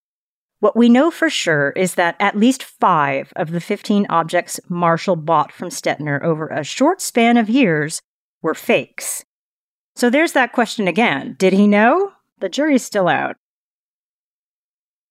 What 0.59 0.75
we 0.75 0.89
know 0.89 1.09
for 1.09 1.29
sure 1.29 1.71
is 1.71 1.95
that 1.95 2.15
at 2.19 2.37
least 2.37 2.63
five 2.63 3.31
of 3.35 3.51
the 3.51 3.61
15 3.61 4.07
objects 4.09 4.59
Marshall 4.67 5.15
bought 5.15 5.51
from 5.51 5.69
Stettiner 5.69 6.21
over 6.23 6.47
a 6.47 6.63
short 6.63 7.01
span 7.01 7.37
of 7.37 7.49
years 7.49 8.01
were 8.41 8.55
fakes. 8.55 9.23
So 9.95 10.09
there's 10.09 10.33
that 10.33 10.53
question 10.53 10.87
again. 10.87 11.35
Did 11.37 11.53
he 11.53 11.67
know? 11.67 12.11
The 12.39 12.49
jury's 12.49 12.83
still 12.83 13.07
out. 13.07 13.35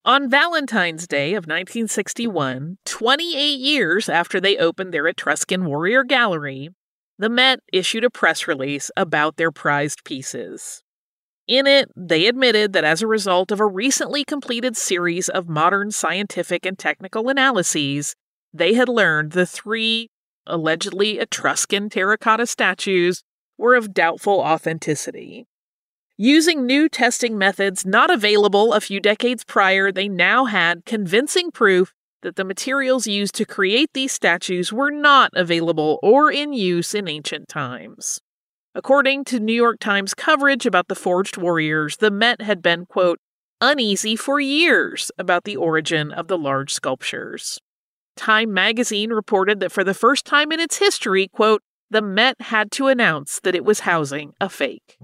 On 0.05 0.29
Valentine's 0.29 1.07
Day 1.07 1.31
of 1.31 1.43
1961, 1.43 2.77
28 2.85 3.59
years 3.59 4.07
after 4.07 4.39
they 4.39 4.57
opened 4.57 4.93
their 4.93 5.05
Etruscan 5.07 5.65
Warrior 5.65 6.05
Gallery, 6.05 6.69
the 7.17 7.27
Met 7.27 7.59
issued 7.73 8.05
a 8.05 8.09
press 8.09 8.47
release 8.47 8.89
about 8.95 9.35
their 9.35 9.51
prized 9.51 10.05
pieces. 10.05 10.83
In 11.49 11.67
it, 11.67 11.89
they 11.97 12.27
admitted 12.27 12.71
that 12.71 12.85
as 12.85 13.01
a 13.01 13.07
result 13.07 13.51
of 13.51 13.59
a 13.59 13.65
recently 13.65 14.23
completed 14.23 14.77
series 14.77 15.27
of 15.27 15.49
modern 15.49 15.91
scientific 15.91 16.65
and 16.65 16.79
technical 16.79 17.27
analyses, 17.27 18.15
they 18.53 18.75
had 18.75 18.87
learned 18.87 19.33
the 19.33 19.45
three 19.45 20.07
allegedly 20.47 21.19
Etruscan 21.19 21.89
terracotta 21.89 22.47
statues 22.47 23.21
were 23.57 23.75
of 23.75 23.93
doubtful 23.93 24.39
authenticity. 24.39 25.45
Using 26.21 26.65
new 26.65 26.89
testing 26.89 27.37
methods 27.37 27.85
not 27.85 28.11
available 28.11 28.73
a 28.73 28.81
few 28.81 28.99
decades 28.99 29.45
prior, 29.45 29.89
they 29.89 30.09
now 30.09 30.43
had 30.43 30.83
convincing 30.83 31.49
proof 31.49 31.93
that 32.23 32.35
the 32.35 32.43
materials 32.43 33.07
used 33.07 33.33
to 33.35 33.45
create 33.45 33.91
these 33.93 34.11
statues 34.11 34.73
were 34.73 34.91
not 34.91 35.31
available 35.33 35.97
or 36.03 36.29
in 36.29 36.51
use 36.51 36.93
in 36.93 37.07
ancient 37.07 37.47
times. 37.47 38.19
According 38.75 39.23
to 39.25 39.39
New 39.39 39.53
York 39.53 39.79
Times 39.79 40.13
coverage 40.13 40.65
about 40.65 40.89
the 40.89 40.93
forged 40.93 41.37
warriors, 41.37 41.95
the 41.95 42.11
Met 42.11 42.41
had 42.41 42.61
been, 42.61 42.85
quote, 42.85 43.19
uneasy 43.61 44.17
for 44.17 44.41
years 44.41 45.11
about 45.17 45.45
the 45.45 45.55
origin 45.55 46.11
of 46.11 46.27
the 46.27 46.37
large 46.37 46.73
sculptures. 46.73 47.59
Time 48.17 48.53
magazine 48.53 49.11
reported 49.11 49.61
that 49.61 49.71
for 49.71 49.85
the 49.85 49.93
first 49.93 50.25
time 50.25 50.51
in 50.51 50.59
its 50.59 50.79
history, 50.79 51.29
quote, 51.29 51.61
the 51.89 52.01
Met 52.01 52.41
had 52.41 52.71
to 52.71 52.87
announce 52.87 53.39
that 53.39 53.55
it 53.55 53.63
was 53.63 53.79
housing 53.79 54.33
a 54.41 54.49
fake. 54.49 54.97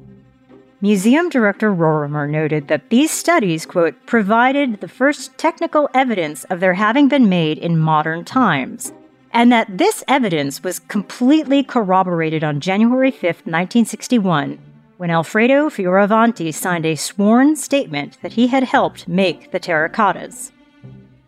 Museum 0.82 1.30
director 1.30 1.74
Rorimer 1.74 2.30
noted 2.30 2.68
that 2.68 2.90
these 2.90 3.10
studies, 3.10 3.66
quote, 3.66 3.96
provided 4.06 4.82
the 4.82 4.90
first 4.90 5.38
technical 5.38 5.90
evidence 5.94 6.44
of 6.46 6.60
their 6.60 6.74
having 6.74 7.08
been 7.08 7.30
made 7.30 7.58
in 7.58 7.78
modern 7.78 8.26
times, 8.26 8.92
and 9.32 9.50
that 9.54 9.78
this 9.78 10.04
evidence 10.10 10.64
was 10.64 10.80
completely 10.80 11.64
corroborated 11.64 12.44
on 12.44 12.60
January 12.60 13.10
5, 13.10 13.22
1961, 13.24 14.60
when 14.98 15.10
Alfredo 15.10 15.70
Fioravanti 15.70 16.54
signed 16.54 16.86
a 16.86 16.96
sworn 16.96 17.56
statement 17.56 18.18
that 18.22 18.34
he 18.34 18.48
had 18.48 18.64
helped 18.64 19.08
make 19.08 19.52
the 19.52 19.60
terracottas. 19.62 20.52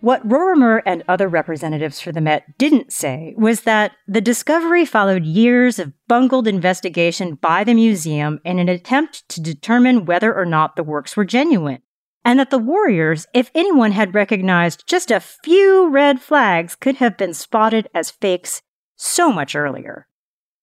What 0.08 0.26
Rorimer 0.26 0.82
and 0.86 1.04
other 1.10 1.28
representatives 1.28 2.00
for 2.00 2.13
the 2.13 2.22
Met 2.22 2.58
didn't 2.58 2.93
say 2.93 3.34
was 3.38 3.63
that 3.63 3.91
the 4.08 4.22
discovery 4.22 4.86
followed 4.86 5.26
years 5.26 5.80
of 5.80 5.91
bungled 6.08 6.48
investigation 6.48 7.36
by 7.36 7.65
the 7.65 7.74
museum 7.74 8.39
in 8.46 8.58
an 8.58 8.70
attempt 8.70 9.28
to 9.28 9.41
determine 9.41 10.06
whether 10.06 10.34
or 10.34 10.46
not 10.46 10.78
the 10.78 10.84
works 10.84 11.17
were 11.17 11.26
genuine 11.26 11.82
and 12.24 12.39
that 12.39 12.52
the 12.52 12.58
warriors, 12.58 13.28
if 13.34 13.52
anyone 13.54 13.91
had 13.91 14.15
recognized 14.15 14.88
just 14.88 15.12
a 15.12 15.20
few 15.20 15.89
red 15.89 16.22
flags, 16.22 16.78
could 16.78 16.96
have 16.96 17.17
been 17.17 17.34
spotted 17.34 17.89
as 17.93 18.10
fakes 18.10 18.62
so 18.96 19.30
much 19.30 19.58
earlier. 19.58 20.08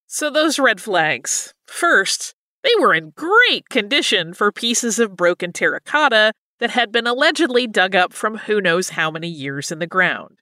So, 0.07 0.31
those 0.31 0.59
red 0.59 0.81
flags. 0.81 1.53
First, 1.67 2.35
they 2.63 2.73
were 2.81 2.95
in 2.95 3.13
great 3.15 3.69
condition 3.69 4.33
for 4.33 4.51
pieces 4.51 4.99
of 4.99 5.17
broken 5.17 5.53
terracotta 5.53 6.33
that 6.65 6.71
had 6.71 6.91
been 6.91 7.07
allegedly 7.07 7.67
dug 7.67 7.95
up 7.95 8.15
from 8.15 8.39
who 8.39 8.59
knows 8.59 8.89
how 8.89 9.11
many 9.11 9.29
years 9.29 9.71
in 9.71 9.81
the 9.81 9.87
ground. 9.87 10.39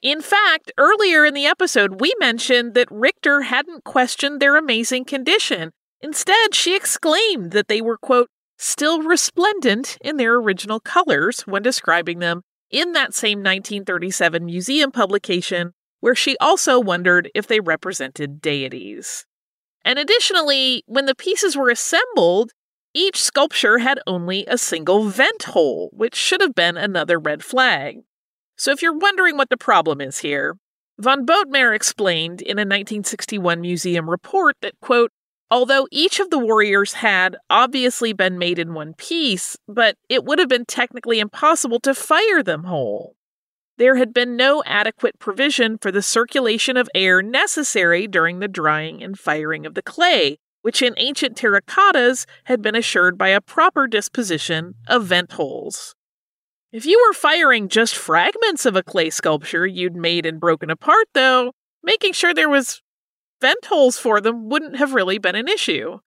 In 0.00 0.22
fact, 0.22 0.70
earlier 0.78 1.24
in 1.24 1.34
the 1.34 1.46
episode, 1.46 2.00
we 2.00 2.14
mentioned 2.20 2.74
that 2.74 2.86
Richter 2.92 3.42
hadn't 3.42 3.82
questioned 3.82 4.38
their 4.38 4.54
amazing 4.54 5.04
condition. 5.04 5.72
Instead, 6.00 6.54
she 6.54 6.76
exclaimed 6.76 7.50
that 7.50 7.66
they 7.66 7.80
were, 7.80 7.98
quote, 7.98 8.28
still 8.56 9.02
resplendent 9.02 9.98
in 10.00 10.16
their 10.16 10.36
original 10.36 10.78
colors 10.78 11.40
when 11.40 11.60
describing 11.60 12.20
them 12.20 12.42
in 12.70 12.92
that 12.92 13.12
same 13.12 13.40
1937 13.40 14.44
museum 14.44 14.92
publication, 14.92 15.72
where 15.98 16.14
she 16.14 16.36
also 16.40 16.78
wondered 16.78 17.32
if 17.34 17.48
they 17.48 17.58
represented 17.58 18.40
deities. 18.40 19.26
And 19.84 19.98
additionally, 19.98 20.84
when 20.86 21.06
the 21.06 21.16
pieces 21.16 21.56
were 21.56 21.70
assembled, 21.70 22.52
each 22.96 23.22
sculpture 23.22 23.78
had 23.78 24.00
only 24.06 24.46
a 24.48 24.56
single 24.56 25.04
vent 25.04 25.42
hole, 25.44 25.90
which 25.92 26.14
should 26.14 26.40
have 26.40 26.54
been 26.54 26.78
another 26.78 27.18
red 27.18 27.44
flag. 27.44 28.00
So 28.56 28.72
if 28.72 28.80
you're 28.80 28.96
wondering 28.96 29.36
what 29.36 29.50
the 29.50 29.58
problem 29.58 30.00
is 30.00 30.20
here, 30.20 30.56
von 30.98 31.26
Bothmer 31.26 31.74
explained 31.76 32.40
in 32.40 32.58
a 32.58 32.62
1961 32.62 33.60
museum 33.60 34.08
report 34.08 34.56
that, 34.62 34.80
quote, 34.80 35.10
Although 35.50 35.86
each 35.92 36.18
of 36.18 36.30
the 36.30 36.38
warriors 36.38 36.94
had 36.94 37.36
obviously 37.50 38.12
been 38.12 38.38
made 38.38 38.58
in 38.58 38.74
one 38.74 38.94
piece, 38.94 39.56
but 39.68 39.96
it 40.08 40.24
would 40.24 40.40
have 40.40 40.48
been 40.48 40.64
technically 40.64 41.20
impossible 41.20 41.78
to 41.80 41.94
fire 41.94 42.42
them 42.42 42.64
whole. 42.64 43.14
There 43.78 43.96
had 43.96 44.14
been 44.14 44.36
no 44.36 44.62
adequate 44.64 45.18
provision 45.18 45.76
for 45.78 45.92
the 45.92 46.02
circulation 46.02 46.76
of 46.76 46.88
air 46.94 47.22
necessary 47.22 48.08
during 48.08 48.40
the 48.40 48.48
drying 48.48 49.04
and 49.04 49.18
firing 49.18 49.66
of 49.66 49.74
the 49.74 49.82
clay, 49.82 50.38
which 50.66 50.82
in 50.82 50.94
ancient 50.96 51.36
terracottas 51.36 52.26
had 52.46 52.60
been 52.60 52.74
assured 52.74 53.16
by 53.16 53.28
a 53.28 53.40
proper 53.40 53.86
disposition 53.86 54.74
of 54.88 55.04
vent 55.04 55.30
holes. 55.30 55.94
If 56.72 56.84
you 56.84 57.00
were 57.06 57.14
firing 57.14 57.68
just 57.68 57.94
fragments 57.94 58.66
of 58.66 58.74
a 58.74 58.82
clay 58.82 59.10
sculpture 59.10 59.64
you'd 59.64 59.94
made 59.94 60.26
and 60.26 60.40
broken 60.40 60.68
apart, 60.68 61.06
though, 61.14 61.52
making 61.84 62.14
sure 62.14 62.34
there 62.34 62.48
was 62.48 62.82
vent 63.40 63.64
holes 63.66 63.96
for 63.96 64.20
them 64.20 64.48
wouldn't 64.48 64.76
have 64.76 64.92
really 64.92 65.18
been 65.18 65.36
an 65.36 65.46
issue. 65.46 66.00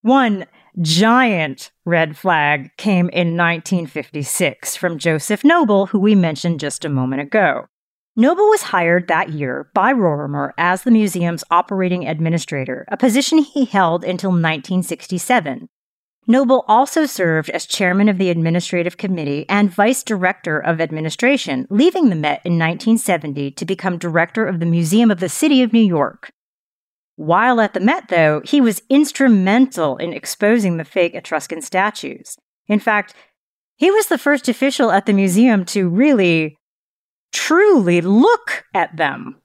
One 0.00 0.46
giant 0.80 1.70
red 1.84 2.16
flag 2.16 2.70
came 2.78 3.10
in 3.10 3.36
1956 3.36 4.74
from 4.74 4.96
Joseph 4.96 5.44
Noble, 5.44 5.84
who 5.84 5.98
we 5.98 6.14
mentioned 6.14 6.60
just 6.60 6.86
a 6.86 6.88
moment 6.88 7.20
ago. 7.20 7.66
Noble 8.14 8.50
was 8.50 8.62
hired 8.64 9.08
that 9.08 9.30
year 9.30 9.70
by 9.72 9.90
Rorimer 9.90 10.52
as 10.58 10.82
the 10.82 10.90
museum's 10.90 11.44
operating 11.50 12.06
administrator, 12.06 12.84
a 12.88 12.96
position 12.98 13.38
he 13.38 13.64
held 13.64 14.04
until 14.04 14.30
1967. 14.30 15.66
Noble 16.26 16.62
also 16.68 17.06
served 17.06 17.48
as 17.50 17.64
chairman 17.64 18.10
of 18.10 18.18
the 18.18 18.28
administrative 18.28 18.98
committee 18.98 19.46
and 19.48 19.72
vice 19.72 20.02
director 20.02 20.58
of 20.58 20.78
administration, 20.78 21.66
leaving 21.70 22.10
the 22.10 22.14
Met 22.14 22.42
in 22.44 22.58
1970 22.58 23.50
to 23.52 23.64
become 23.64 23.96
director 23.96 24.46
of 24.46 24.60
the 24.60 24.66
Museum 24.66 25.10
of 25.10 25.18
the 25.18 25.30
City 25.30 25.62
of 25.62 25.72
New 25.72 25.80
York. 25.80 26.30
While 27.16 27.62
at 27.62 27.72
the 27.72 27.80
Met, 27.80 28.08
though, 28.08 28.42
he 28.44 28.60
was 28.60 28.82
instrumental 28.90 29.96
in 29.96 30.12
exposing 30.12 30.76
the 30.76 30.84
fake 30.84 31.14
Etruscan 31.14 31.62
statues. 31.62 32.36
In 32.68 32.78
fact, 32.78 33.14
he 33.76 33.90
was 33.90 34.06
the 34.06 34.18
first 34.18 34.50
official 34.50 34.92
at 34.92 35.06
the 35.06 35.12
museum 35.14 35.64
to 35.66 35.88
really, 35.88 36.56
truly 37.32 38.00
look 38.00 38.64
at 38.74 38.96
them. 38.96 39.40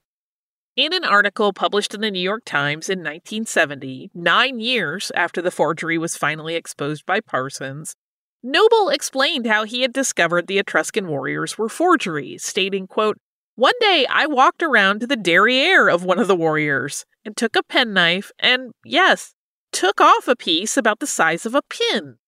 In 0.76 0.92
an 0.92 1.04
article 1.04 1.52
published 1.52 1.92
in 1.92 2.00
the 2.00 2.10
New 2.10 2.20
York 2.20 2.44
Times 2.44 2.88
in 2.88 3.00
1970, 3.00 4.12
nine 4.14 4.60
years 4.60 5.10
after 5.16 5.42
the 5.42 5.50
forgery 5.50 5.98
was 5.98 6.16
finally 6.16 6.54
exposed 6.54 7.04
by 7.04 7.18
Parsons, 7.20 7.96
Noble 8.44 8.88
explained 8.88 9.46
how 9.46 9.64
he 9.64 9.82
had 9.82 9.92
discovered 9.92 10.46
the 10.46 10.58
Etruscan 10.58 11.08
warriors 11.08 11.58
were 11.58 11.68
forgeries, 11.68 12.44
stating, 12.44 12.86
quote, 12.86 13.18
One 13.56 13.74
day 13.80 14.06
I 14.08 14.26
walked 14.26 14.62
around 14.62 15.00
to 15.00 15.08
the 15.08 15.16
derriere 15.16 15.88
of 15.88 16.04
one 16.04 16.20
of 16.20 16.28
the 16.28 16.36
warriors 16.36 17.04
and 17.24 17.36
took 17.36 17.56
a 17.56 17.64
penknife 17.64 18.30
and, 18.38 18.70
yes, 18.84 19.34
took 19.72 20.00
off 20.00 20.28
a 20.28 20.36
piece 20.36 20.76
about 20.76 21.00
the 21.00 21.06
size 21.08 21.44
of 21.44 21.56
a 21.56 21.62
pin. 21.68 22.18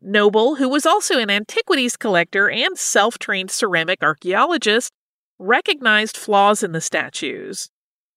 Noble, 0.00 0.56
who 0.56 0.68
was 0.68 0.86
also 0.86 1.18
an 1.18 1.30
antiquities 1.30 1.96
collector 1.96 2.48
and 2.48 2.78
self 2.78 3.18
trained 3.18 3.50
ceramic 3.50 4.02
archaeologist, 4.02 4.92
recognized 5.38 6.16
flaws 6.16 6.62
in 6.62 6.72
the 6.72 6.80
statues. 6.80 7.70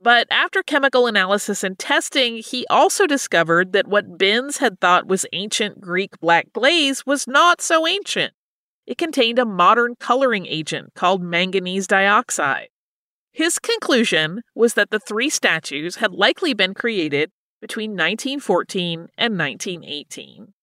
But 0.03 0.27
after 0.31 0.63
chemical 0.63 1.05
analysis 1.05 1.63
and 1.63 1.77
testing, 1.77 2.37
he 2.37 2.65
also 2.67 3.05
discovered 3.05 3.71
that 3.73 3.87
what 3.87 4.17
Binns 4.17 4.57
had 4.57 4.79
thought 4.79 5.07
was 5.07 5.25
ancient 5.31 5.79
Greek 5.79 6.19
black 6.19 6.51
glaze 6.53 7.05
was 7.05 7.27
not 7.27 7.61
so 7.61 7.85
ancient. 7.85 8.33
It 8.87 8.97
contained 8.97 9.37
a 9.37 9.45
modern 9.45 9.95
coloring 9.95 10.47
agent 10.47 10.95
called 10.95 11.21
manganese 11.21 11.85
dioxide. 11.85 12.69
His 13.31 13.59
conclusion 13.59 14.41
was 14.55 14.73
that 14.73 14.89
the 14.89 14.99
three 14.99 15.29
statues 15.29 15.97
had 15.97 16.11
likely 16.11 16.53
been 16.53 16.73
created 16.73 17.31
between 17.61 17.91
1914 17.91 19.07
and 19.17 19.37
1918. 19.37 20.53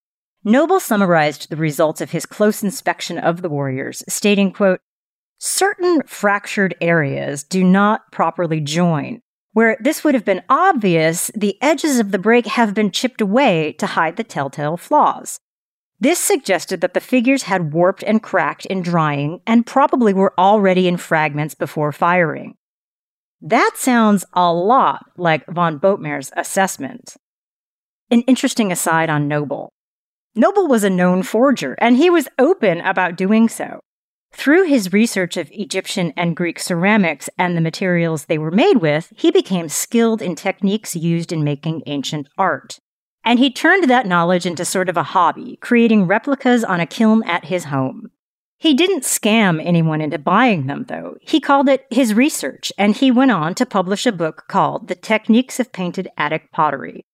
Noble 0.48 0.80
summarized 0.80 1.50
the 1.50 1.56
results 1.56 2.00
of 2.00 2.12
his 2.12 2.24
close 2.24 2.62
inspection 2.62 3.18
of 3.18 3.42
the 3.42 3.50
warriors, 3.50 4.02
stating, 4.08 4.50
quote, 4.50 4.80
Certain 5.36 6.00
fractured 6.06 6.74
areas 6.80 7.44
do 7.44 7.62
not 7.62 8.10
properly 8.12 8.58
join. 8.58 9.20
Where 9.52 9.76
this 9.78 10.02
would 10.02 10.14
have 10.14 10.24
been 10.24 10.42
obvious, 10.48 11.30
the 11.34 11.60
edges 11.60 11.98
of 11.98 12.12
the 12.12 12.18
break 12.18 12.46
have 12.46 12.72
been 12.72 12.90
chipped 12.90 13.20
away 13.20 13.74
to 13.74 13.88
hide 13.88 14.16
the 14.16 14.24
telltale 14.24 14.78
flaws. 14.78 15.38
This 16.00 16.18
suggested 16.18 16.80
that 16.80 16.94
the 16.94 17.00
figures 17.00 17.42
had 17.42 17.74
warped 17.74 18.02
and 18.02 18.22
cracked 18.22 18.64
in 18.64 18.80
drying 18.80 19.42
and 19.46 19.66
probably 19.66 20.14
were 20.14 20.32
already 20.38 20.88
in 20.88 20.96
fragments 20.96 21.54
before 21.54 21.92
firing. 21.92 22.54
That 23.42 23.72
sounds 23.74 24.24
a 24.32 24.50
lot 24.50 25.04
like 25.18 25.44
von 25.46 25.78
Bothmer's 25.78 26.32
assessment. 26.38 27.18
An 28.10 28.22
interesting 28.22 28.72
aside 28.72 29.10
on 29.10 29.28
Noble. 29.28 29.74
Noble 30.34 30.66
was 30.68 30.84
a 30.84 30.90
known 30.90 31.22
forger, 31.22 31.74
and 31.78 31.96
he 31.96 32.10
was 32.10 32.28
open 32.38 32.80
about 32.80 33.16
doing 33.16 33.48
so. 33.48 33.80
Through 34.32 34.64
his 34.64 34.92
research 34.92 35.36
of 35.36 35.50
Egyptian 35.52 36.12
and 36.16 36.36
Greek 36.36 36.58
ceramics 36.58 37.28
and 37.38 37.56
the 37.56 37.62
materials 37.62 38.26
they 38.26 38.38
were 38.38 38.50
made 38.50 38.76
with, 38.76 39.12
he 39.16 39.30
became 39.30 39.68
skilled 39.68 40.22
in 40.22 40.34
techniques 40.34 40.94
used 40.94 41.32
in 41.32 41.42
making 41.42 41.82
ancient 41.86 42.28
art. 42.36 42.78
And 43.24 43.38
he 43.38 43.50
turned 43.50 43.90
that 43.90 44.06
knowledge 44.06 44.46
into 44.46 44.64
sort 44.64 44.88
of 44.88 44.96
a 44.96 45.02
hobby, 45.02 45.58
creating 45.60 46.06
replicas 46.06 46.62
on 46.62 46.80
a 46.80 46.86
kiln 46.86 47.22
at 47.24 47.46
his 47.46 47.64
home. 47.64 48.10
He 48.58 48.74
didn't 48.74 49.04
scam 49.04 49.64
anyone 49.64 50.00
into 50.00 50.18
buying 50.18 50.66
them, 50.66 50.84
though. 50.88 51.16
He 51.20 51.40
called 51.40 51.68
it 51.68 51.86
his 51.90 52.14
research, 52.14 52.72
and 52.76 52.96
he 52.96 53.10
went 53.10 53.30
on 53.30 53.54
to 53.54 53.66
publish 53.66 54.04
a 54.04 54.12
book 54.12 54.44
called 54.48 54.88
The 54.88 54.94
Techniques 54.94 55.60
of 55.60 55.72
Painted 55.72 56.08
Attic 56.16 56.50
Pottery. 56.52 57.04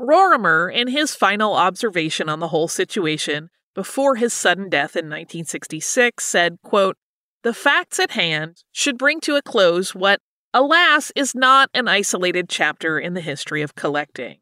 Rorimer, 0.00 0.70
in 0.70 0.88
his 0.88 1.14
final 1.14 1.54
observation 1.54 2.30
on 2.30 2.40
the 2.40 2.48
whole 2.48 2.68
situation, 2.68 3.50
before 3.74 4.16
his 4.16 4.32
sudden 4.32 4.70
death 4.70 4.96
in 4.96 5.04
1966 5.06 6.24
said, 6.24 6.56
quote, 6.64 6.96
The 7.42 7.52
facts 7.52 8.00
at 8.00 8.12
hand 8.12 8.64
should 8.72 8.96
bring 8.96 9.20
to 9.20 9.36
a 9.36 9.42
close 9.42 9.94
what, 9.94 10.20
alas, 10.54 11.12
is 11.14 11.34
not 11.34 11.68
an 11.74 11.86
isolated 11.86 12.48
chapter 12.48 12.98
in 12.98 13.12
the 13.12 13.20
history 13.20 13.60
of 13.60 13.74
collecting. 13.74 14.38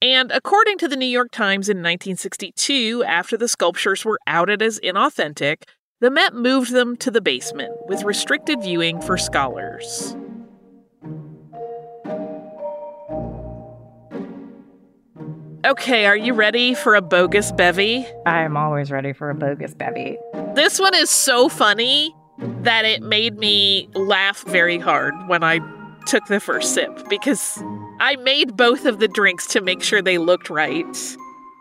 And 0.00 0.32
according 0.32 0.78
to 0.78 0.88
the 0.88 0.96
New 0.96 1.06
York 1.06 1.32
Times 1.32 1.68
in 1.68 1.78
1962, 1.78 3.04
after 3.04 3.36
the 3.36 3.48
sculptures 3.48 4.06
were 4.06 4.18
outed 4.26 4.62
as 4.62 4.80
inauthentic, 4.80 5.64
the 6.00 6.10
Met 6.10 6.34
moved 6.34 6.72
them 6.72 6.96
to 6.98 7.10
the 7.10 7.20
basement 7.20 7.74
with 7.86 8.04
restricted 8.04 8.62
viewing 8.62 9.02
for 9.02 9.18
scholars. 9.18 10.16
Okay, 15.64 16.06
are 16.06 16.16
you 16.16 16.34
ready 16.34 16.72
for 16.72 16.94
a 16.94 17.02
bogus 17.02 17.50
bevy? 17.50 18.06
I 18.24 18.42
am 18.42 18.56
always 18.56 18.92
ready 18.92 19.12
for 19.12 19.28
a 19.28 19.34
bogus 19.34 19.74
bevy. 19.74 20.16
This 20.54 20.78
one 20.78 20.94
is 20.94 21.10
so 21.10 21.48
funny 21.48 22.14
that 22.62 22.84
it 22.84 23.02
made 23.02 23.38
me 23.38 23.88
laugh 23.94 24.44
very 24.44 24.78
hard 24.78 25.14
when 25.26 25.42
I 25.42 25.58
took 26.06 26.24
the 26.26 26.38
first 26.38 26.74
sip 26.74 27.08
because 27.08 27.60
I 27.98 28.14
made 28.22 28.56
both 28.56 28.86
of 28.86 29.00
the 29.00 29.08
drinks 29.08 29.48
to 29.48 29.60
make 29.60 29.82
sure 29.82 30.00
they 30.00 30.18
looked 30.18 30.48
right. 30.48 31.16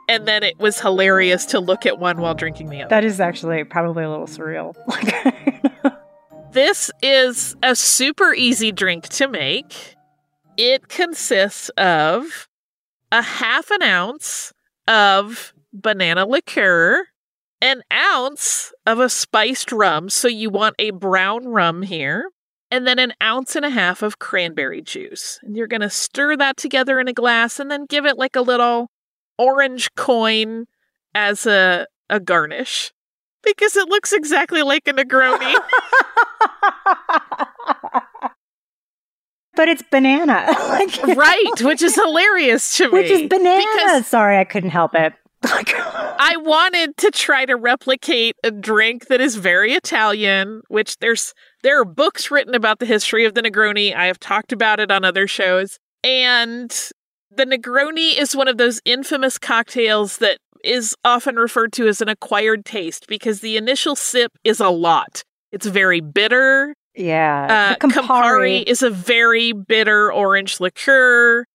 And 0.07 0.27
then 0.27 0.43
it 0.43 0.59
was 0.59 0.79
hilarious 0.79 1.45
to 1.47 1.59
look 1.59 1.87
at 1.87 1.97
one 1.97 2.21
while 2.21 2.35
drinking 2.35 2.69
the 2.69 2.81
other. 2.81 2.89
That 2.89 3.03
is 3.03 3.19
actually 3.19 3.63
probably 3.63 4.03
a 4.03 4.09
little 4.11 4.27
surreal. 4.27 4.75
this 6.51 6.91
is 7.01 7.55
a 7.63 7.75
super 7.75 8.31
easy 8.35 8.71
drink 8.71 9.09
to 9.09 9.27
make. 9.27 9.95
It 10.55 10.87
consists 10.87 11.69
of 11.69 12.47
a 13.11 13.21
half 13.21 13.71
an 13.71 13.81
ounce 13.83 14.53
of 14.87 15.53
banana 15.73 16.25
liqueur, 16.25 17.07
an 17.61 17.81
ounce 17.91 18.73
of 18.85 18.99
a 18.99 19.09
spiced 19.09 19.71
rum. 19.71 20.09
So 20.09 20.27
you 20.27 20.49
want 20.49 20.75
a 20.79 20.91
brown 20.91 21.47
rum 21.47 21.81
here. 21.83 22.29
And 22.69 22.85
then 22.85 22.99
an 22.99 23.13
ounce 23.23 23.55
and 23.55 23.63
a 23.63 23.69
half 23.69 24.01
of 24.01 24.19
cranberry 24.19 24.81
juice. 24.81 25.39
And 25.41 25.55
you're 25.55 25.67
going 25.67 25.81
to 25.81 25.89
stir 25.89 26.35
that 26.35 26.57
together 26.57 26.99
in 26.99 27.07
a 27.07 27.13
glass 27.13 27.61
and 27.61 27.71
then 27.71 27.85
give 27.85 28.05
it 28.05 28.17
like 28.17 28.35
a 28.35 28.41
little 28.41 28.91
orange 29.37 29.93
coin 29.95 30.65
as 31.15 31.45
a, 31.45 31.87
a 32.09 32.19
garnish 32.19 32.91
because 33.41 33.77
it 33.77 33.87
looks 33.87 34.11
exactly 34.11 34.63
like 34.63 34.85
a 34.87 34.93
Negroni. 34.93 35.55
but 39.57 39.67
it's 39.67 39.83
banana. 39.91 40.45
right, 41.17 41.51
which 41.61 41.81
is 41.81 41.95
hilarious 41.95 42.77
to 42.77 42.85
me. 42.85 42.91
Which 42.93 43.11
is 43.11 43.27
banana. 43.27 43.65
Because 43.75 44.07
Sorry, 44.07 44.37
I 44.37 44.45
couldn't 44.45 44.69
help 44.69 44.93
it. 44.93 45.13
I 45.43 46.35
wanted 46.39 46.95
to 46.97 47.11
try 47.11 47.45
to 47.45 47.55
replicate 47.55 48.35
a 48.43 48.51
drink 48.51 49.07
that 49.07 49.19
is 49.19 49.35
very 49.35 49.73
Italian, 49.73 50.61
which 50.67 50.97
there's 50.97 51.33
there 51.63 51.79
are 51.79 51.85
books 51.85 52.31
written 52.31 52.55
about 52.55 52.79
the 52.79 52.85
history 52.85 53.25
of 53.25 53.33
the 53.33 53.41
Negroni. 53.41 53.95
I 53.95 54.05
have 54.05 54.19
talked 54.19 54.51
about 54.51 54.79
it 54.79 54.91
on 54.91 55.03
other 55.03 55.27
shows. 55.27 55.79
And 56.03 56.71
the 57.29 57.45
Negroni 57.45 58.17
is 58.17 58.35
one 58.35 58.47
of 58.47 58.57
those 58.57 58.79
infamous 58.85 59.37
cocktails 59.37 60.17
that 60.17 60.37
is 60.63 60.95
often 61.03 61.35
referred 61.35 61.73
to 61.73 61.87
as 61.87 62.01
an 62.01 62.09
acquired 62.09 62.65
taste 62.65 63.05
because 63.07 63.41
the 63.41 63.57
initial 63.57 63.95
sip 63.95 64.31
is 64.43 64.59
a 64.59 64.69
lot. 64.69 65.23
It's 65.51 65.65
very 65.65 66.01
bitter. 66.01 66.73
Yeah. 66.97 67.75
Uh, 67.79 67.87
Campari. 67.87 68.03
Campari 68.07 68.63
is 68.63 68.81
a 68.81 68.89
very 68.89 69.53
bitter 69.53 70.11
orange 70.11 70.59
liqueur. 70.59 71.45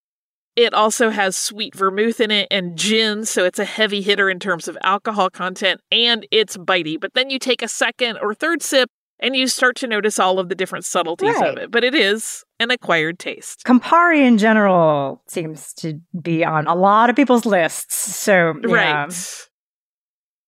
It 0.55 0.75
also 0.75 1.11
has 1.11 1.37
sweet 1.37 1.75
vermouth 1.75 2.21
in 2.21 2.31
it 2.31 2.47
and 2.51 2.77
gin, 2.77 3.25
so 3.25 3.45
it's 3.45 3.59
a 3.59 3.65
heavy 3.65 4.03
hitter 4.03 4.29
in 4.29 4.39
terms 4.39 4.69
of 4.69 4.77
alcohol 4.83 5.31
content 5.31 5.81
and 5.91 6.27
it's 6.31 6.57
bitey. 6.59 7.01
But 7.01 7.15
then 7.15 7.31
you 7.31 7.39
take 7.39 7.63
a 7.63 7.69
second 7.69 8.19
or 8.21 8.35
third 8.35 8.63
sip 8.63 8.91
and 9.19 9.35
you 9.35 9.47
start 9.47 9.77
to 9.77 9.87
notice 9.87 10.19
all 10.19 10.39
of 10.39 10.51
the 10.51 10.55
different 10.55 10.85
subtleties 10.85 11.37
right. 11.37 11.51
of 11.51 11.57
it. 11.57 11.71
But 11.71 11.85
it 11.85 11.95
is 11.95 12.45
an 12.61 12.71
acquired 12.71 13.19
taste. 13.19 13.63
Campari 13.65 14.19
in 14.19 14.37
general 14.37 15.23
seems 15.27 15.73
to 15.75 16.01
be 16.21 16.45
on 16.45 16.67
a 16.67 16.75
lot 16.75 17.09
of 17.09 17.17
people's 17.17 17.47
lists. 17.47 17.97
So, 17.97 18.55
yeah. 18.67 18.75
right. 18.75 19.49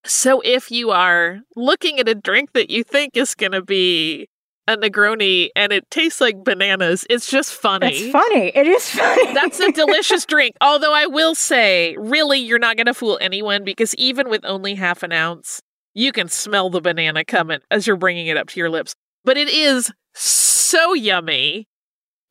So, 0.06 0.42
if 0.44 0.70
you 0.70 0.90
are 0.90 1.40
looking 1.56 1.98
at 1.98 2.08
a 2.10 2.14
drink 2.14 2.52
that 2.52 2.68
you 2.68 2.84
think 2.84 3.16
is 3.16 3.34
going 3.34 3.52
to 3.52 3.62
be 3.62 4.28
a 4.66 4.76
Negroni 4.76 5.48
and 5.54 5.72
it 5.72 5.90
tastes 5.90 6.20
like 6.20 6.42
bananas. 6.42 7.04
It's 7.10 7.30
just 7.30 7.52
funny. 7.52 7.88
It's 7.88 8.10
funny. 8.12 8.52
It 8.54 8.66
is 8.66 8.88
funny. 8.90 9.34
That's 9.34 9.60
a 9.60 9.70
delicious 9.72 10.24
drink. 10.24 10.56
Although 10.60 10.92
I 10.94 11.06
will 11.06 11.34
say, 11.34 11.96
really, 11.98 12.38
you're 12.38 12.58
not 12.58 12.76
going 12.76 12.86
to 12.86 12.94
fool 12.94 13.18
anyone 13.20 13.64
because 13.64 13.94
even 13.96 14.28
with 14.30 14.44
only 14.44 14.74
half 14.74 15.02
an 15.02 15.12
ounce, 15.12 15.60
you 15.94 16.12
can 16.12 16.28
smell 16.28 16.70
the 16.70 16.80
banana 16.80 17.24
coming 17.24 17.60
as 17.70 17.86
you're 17.86 17.96
bringing 17.96 18.26
it 18.26 18.36
up 18.36 18.48
to 18.48 18.60
your 18.60 18.70
lips. 18.70 18.94
but 19.24 19.36
it 19.36 19.48
is 19.48 19.90
so 20.14 20.92
yummy. 20.94 21.66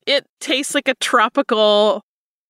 It 0.06 0.26
tastes 0.40 0.74
like 0.74 0.88
a 0.88 0.94
tropical 1.00 2.02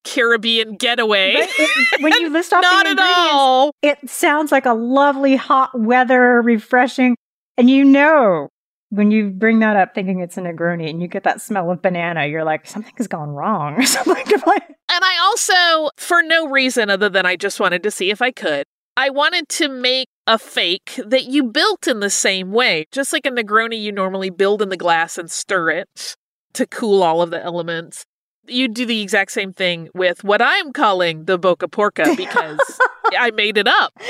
Caribbean 0.04 0.76
getaway. 0.76 1.34
It- 1.36 2.02
when 2.02 2.12
you 2.20 2.28
list 2.32 2.52
off 2.52 2.62
Not 2.62 2.84
the 2.84 2.90
at 2.92 2.98
all. 3.00 3.72
it 3.82 3.98
sounds 4.10 4.50
like 4.52 4.66
a 4.66 4.74
lovely 4.74 5.36
hot 5.36 5.78
weather, 5.78 6.42
refreshing, 6.42 7.16
and 7.56 7.70
you 7.70 7.84
know 7.84 8.48
when 8.94 9.10
you 9.10 9.30
bring 9.30 9.58
that 9.58 9.76
up 9.76 9.94
thinking 9.94 10.20
it's 10.20 10.38
a 10.38 10.40
Negroni 10.40 10.88
and 10.88 11.02
you 11.02 11.08
get 11.08 11.24
that 11.24 11.40
smell 11.40 11.70
of 11.70 11.82
banana, 11.82 12.26
you're 12.26 12.44
like 12.44 12.66
something 12.66 12.92
has 12.96 13.08
gone 13.08 13.30
wrong 13.30 13.74
or 13.78 13.86
something. 13.86 14.24
And 14.26 15.04
I 15.04 15.18
also, 15.24 15.90
for 15.96 16.22
no 16.22 16.48
reason 16.48 16.90
other 16.90 17.08
than 17.08 17.26
I 17.26 17.36
just 17.36 17.58
wanted 17.58 17.82
to 17.82 17.90
see 17.90 18.10
if 18.10 18.22
I 18.22 18.30
could, 18.30 18.64
I 18.96 19.10
wanted 19.10 19.48
to 19.50 19.68
make 19.68 20.08
a 20.26 20.38
fake 20.38 21.00
that 21.04 21.24
you 21.24 21.44
built 21.44 21.88
in 21.88 22.00
the 22.00 22.10
same 22.10 22.52
way. 22.52 22.86
Just 22.92 23.12
like 23.12 23.26
a 23.26 23.30
Negroni, 23.30 23.80
you 23.80 23.90
normally 23.90 24.30
build 24.30 24.62
in 24.62 24.68
the 24.68 24.76
glass 24.76 25.18
and 25.18 25.30
stir 25.30 25.70
it 25.70 26.16
to 26.52 26.66
cool 26.66 27.02
all 27.02 27.20
of 27.20 27.30
the 27.30 27.42
elements. 27.42 28.04
You 28.46 28.68
do 28.68 28.86
the 28.86 29.00
exact 29.00 29.32
same 29.32 29.52
thing 29.52 29.88
with 29.94 30.22
what 30.24 30.42
I'm 30.42 30.72
calling 30.72 31.24
the 31.24 31.38
Boca 31.38 31.68
Porca 31.68 32.04
because 32.16 32.80
I 33.16 33.30
made 33.30 33.58
it 33.58 33.66
up. 33.66 33.92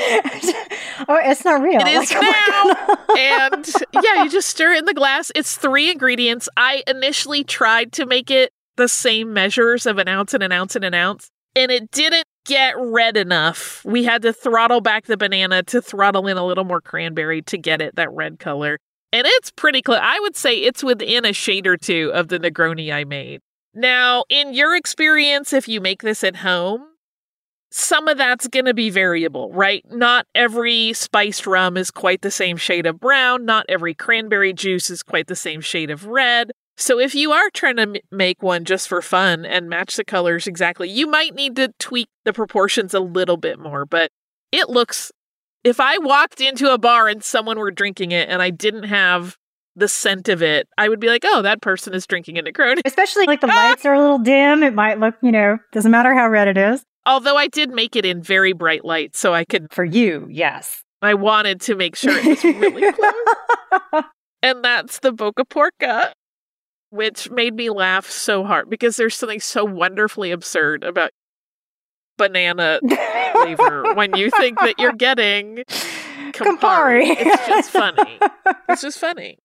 oh, 1.07 1.19
it's 1.23 1.45
not 1.45 1.61
real. 1.61 1.79
It 1.81 1.87
is 1.87 2.11
Like, 2.11 2.23
oh 2.23 2.95
God. 3.07 3.17
and 3.17 4.03
yeah, 4.03 4.23
you 4.23 4.29
just 4.29 4.49
stir 4.49 4.73
it 4.73 4.79
in 4.79 4.85
the 4.85 4.93
glass. 4.93 5.31
It's 5.35 5.55
three 5.55 5.91
ingredients. 5.91 6.49
I 6.57 6.83
initially 6.87 7.43
tried 7.43 7.91
to 7.93 8.05
make 8.05 8.29
it 8.29 8.51
the 8.77 8.87
same 8.87 9.33
measures 9.33 9.85
of 9.85 9.97
an 9.97 10.07
ounce 10.07 10.33
and 10.33 10.43
an 10.43 10.51
ounce 10.51 10.75
and 10.75 10.83
an 10.83 10.93
ounce, 10.93 11.29
and 11.55 11.71
it 11.71 11.91
didn't 11.91 12.25
get 12.45 12.75
red 12.77 13.17
enough. 13.17 13.83
We 13.85 14.03
had 14.03 14.21
to 14.23 14.33
throttle 14.33 14.81
back 14.81 15.05
the 15.05 15.17
banana 15.17 15.63
to 15.63 15.81
throttle 15.81 16.27
in 16.27 16.37
a 16.37 16.45
little 16.45 16.63
more 16.63 16.81
cranberry 16.81 17.41
to 17.43 17.57
get 17.57 17.81
it 17.81 17.95
that 17.95 18.11
red 18.11 18.39
color. 18.39 18.79
And 19.11 19.25
it's 19.25 19.49
pretty 19.49 19.81
close. 19.81 19.99
I 20.01 20.19
would 20.19 20.35
say 20.35 20.57
it's 20.57 20.83
within 20.83 21.25
a 21.25 21.31
shade 21.31 21.67
or 21.67 21.77
two 21.77 22.11
of 22.13 22.27
the 22.27 22.39
Negroni 22.39 22.93
I 22.93 23.05
made. 23.05 23.41
Now, 23.75 24.23
in 24.29 24.53
your 24.53 24.75
experience, 24.75 25.51
if 25.51 25.67
you 25.67 25.81
make 25.81 26.01
this 26.01 26.23
at 26.23 26.37
home, 26.37 26.85
some 27.71 28.07
of 28.07 28.17
that's 28.17 28.47
going 28.47 28.65
to 28.65 28.73
be 28.73 28.89
variable, 28.89 29.51
right? 29.51 29.83
Not 29.91 30.27
every 30.33 30.93
spiced 30.93 31.45
rum 31.45 31.75
is 31.75 31.91
quite 31.91 32.21
the 32.21 32.31
same 32.31 32.55
shade 32.55 32.85
of 32.85 33.01
brown. 33.01 33.43
Not 33.43 33.65
every 33.67 33.93
cranberry 33.93 34.53
juice 34.53 34.89
is 34.89 35.03
quite 35.03 35.27
the 35.27 35.35
same 35.35 35.59
shade 35.59 35.91
of 35.91 36.05
red. 36.05 36.51
So 36.77 36.99
if 36.99 37.13
you 37.13 37.33
are 37.33 37.49
trying 37.49 37.75
to 37.77 38.01
make 38.11 38.41
one 38.41 38.63
just 38.63 38.87
for 38.87 39.01
fun 39.01 39.45
and 39.45 39.69
match 39.69 39.97
the 39.97 40.05
colors 40.05 40.47
exactly, 40.47 40.89
you 40.89 41.05
might 41.05 41.35
need 41.35 41.57
to 41.57 41.73
tweak 41.77 42.07
the 42.23 42.31
proportions 42.33 42.93
a 42.93 43.01
little 43.01 43.37
bit 43.37 43.59
more, 43.59 43.85
but 43.85 44.09
it 44.53 44.69
looks 44.69 45.11
if 45.65 45.79
I 45.79 45.97
walked 45.97 46.39
into 46.39 46.71
a 46.71 46.77
bar 46.77 47.09
and 47.09 47.23
someone 47.23 47.59
were 47.59 47.71
drinking 47.71 48.11
it 48.11 48.29
and 48.29 48.41
I 48.41 48.51
didn't 48.51 48.83
have 48.83 49.35
the 49.75 49.87
scent 49.87 50.29
of 50.29 50.41
it, 50.41 50.67
I 50.77 50.89
would 50.89 50.99
be 50.99 51.07
like, 51.07 51.23
"Oh, 51.25 51.41
that 51.41 51.61
person 51.61 51.93
is 51.93 52.05
drinking 52.07 52.37
a 52.37 52.43
Negroni." 52.43 52.81
Especially 52.85 53.25
like 53.25 53.41
the 53.41 53.47
lights 53.47 53.85
are 53.85 53.93
a 53.93 53.99
little 53.99 54.19
dim. 54.19 54.63
It 54.63 54.73
might 54.73 54.99
look, 54.99 55.15
you 55.21 55.31
know, 55.31 55.57
doesn't 55.71 55.91
matter 55.91 56.13
how 56.13 56.27
red 56.29 56.47
it 56.47 56.57
is. 56.57 56.83
Although 57.05 57.37
I 57.37 57.47
did 57.47 57.69
make 57.69 57.95
it 57.95 58.05
in 58.05 58.21
very 58.21 58.53
bright 58.53 58.83
light 58.83 59.15
so 59.15 59.33
I 59.33 59.45
could 59.45 59.71
For 59.71 59.85
you, 59.85 60.27
yes. 60.29 60.81
I 61.01 61.13
wanted 61.13 61.61
to 61.61 61.75
make 61.75 61.95
sure 61.95 62.17
it 62.17 62.25
was 62.25 62.43
really 62.43 62.91
close. 62.91 64.03
and 64.41 64.63
that's 64.65 64.99
the 64.99 65.11
Boca 65.11 65.45
Porca, 65.45 66.13
which 66.89 67.29
made 67.29 67.53
me 67.53 67.69
laugh 67.69 68.09
so 68.09 68.43
hard 68.43 68.69
because 68.69 68.95
there's 68.95 69.15
something 69.15 69.39
so 69.39 69.63
wonderfully 69.63 70.31
absurd 70.31 70.83
about 70.83 71.11
banana 72.17 72.79
flavor 73.33 73.93
when 73.93 74.15
you 74.15 74.31
think 74.31 74.57
that 74.59 74.79
you're 74.79 74.93
getting 74.93 75.57
Campari. 76.31 77.03
Campari. 77.03 77.15
It's 77.19 77.47
just 77.47 77.69
funny. 77.71 78.19
It's 78.69 78.81
just 78.81 78.97
funny. 78.97 79.37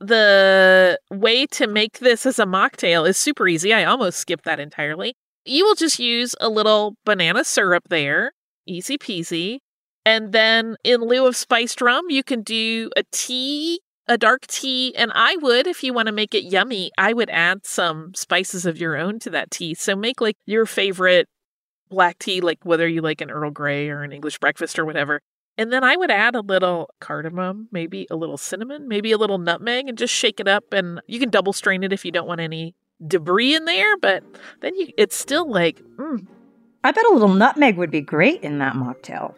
The 0.00 0.98
way 1.10 1.46
to 1.46 1.66
make 1.66 2.00
this 2.00 2.26
as 2.26 2.38
a 2.38 2.44
mocktail 2.44 3.08
is 3.08 3.16
super 3.16 3.48
easy. 3.48 3.72
I 3.72 3.84
almost 3.84 4.18
skipped 4.18 4.44
that 4.44 4.60
entirely. 4.60 5.14
You 5.44 5.64
will 5.64 5.74
just 5.74 5.98
use 5.98 6.34
a 6.40 6.48
little 6.48 6.96
banana 7.04 7.44
syrup 7.44 7.84
there, 7.88 8.32
easy 8.66 8.98
peasy. 8.98 9.58
And 10.04 10.32
then 10.32 10.76
in 10.84 11.00
lieu 11.00 11.26
of 11.26 11.36
spiced 11.36 11.80
rum, 11.80 12.04
you 12.10 12.22
can 12.22 12.42
do 12.42 12.90
a 12.96 13.04
tea, 13.10 13.80
a 14.06 14.18
dark 14.18 14.46
tea. 14.46 14.94
And 14.96 15.12
I 15.14 15.36
would, 15.36 15.66
if 15.66 15.82
you 15.82 15.94
want 15.94 16.06
to 16.06 16.12
make 16.12 16.34
it 16.34 16.44
yummy, 16.44 16.90
I 16.98 17.12
would 17.12 17.30
add 17.30 17.64
some 17.64 18.12
spices 18.14 18.66
of 18.66 18.78
your 18.78 18.96
own 18.96 19.18
to 19.20 19.30
that 19.30 19.50
tea. 19.50 19.74
So 19.74 19.96
make 19.96 20.20
like 20.20 20.36
your 20.46 20.66
favorite 20.66 21.26
black 21.88 22.18
tea, 22.18 22.40
like 22.40 22.58
whether 22.64 22.86
you 22.86 23.00
like 23.00 23.20
an 23.20 23.30
Earl 23.30 23.50
Grey 23.50 23.88
or 23.88 24.02
an 24.02 24.12
English 24.12 24.38
breakfast 24.38 24.78
or 24.78 24.84
whatever. 24.84 25.20
And 25.58 25.72
then 25.72 25.84
I 25.84 25.96
would 25.96 26.10
add 26.10 26.34
a 26.34 26.40
little 26.40 26.90
cardamom, 27.00 27.68
maybe 27.72 28.06
a 28.10 28.16
little 28.16 28.36
cinnamon, 28.36 28.88
maybe 28.88 29.12
a 29.12 29.18
little 29.18 29.38
nutmeg, 29.38 29.88
and 29.88 29.96
just 29.96 30.12
shake 30.12 30.40
it 30.40 30.48
up. 30.48 30.72
And 30.72 31.00
you 31.06 31.18
can 31.18 31.30
double 31.30 31.52
strain 31.52 31.82
it 31.82 31.92
if 31.92 32.04
you 32.04 32.12
don't 32.12 32.28
want 32.28 32.40
any 32.40 32.74
debris 33.06 33.54
in 33.54 33.64
there. 33.64 33.96
But 33.96 34.22
then 34.60 34.74
you, 34.74 34.88
it's 34.98 35.16
still 35.16 35.50
like, 35.50 35.80
mm, 35.98 36.26
I 36.84 36.92
bet 36.92 37.04
a 37.10 37.12
little 37.12 37.28
nutmeg 37.28 37.76
would 37.78 37.90
be 37.90 38.02
great 38.02 38.42
in 38.42 38.58
that 38.58 38.74
mocktail. 38.74 39.34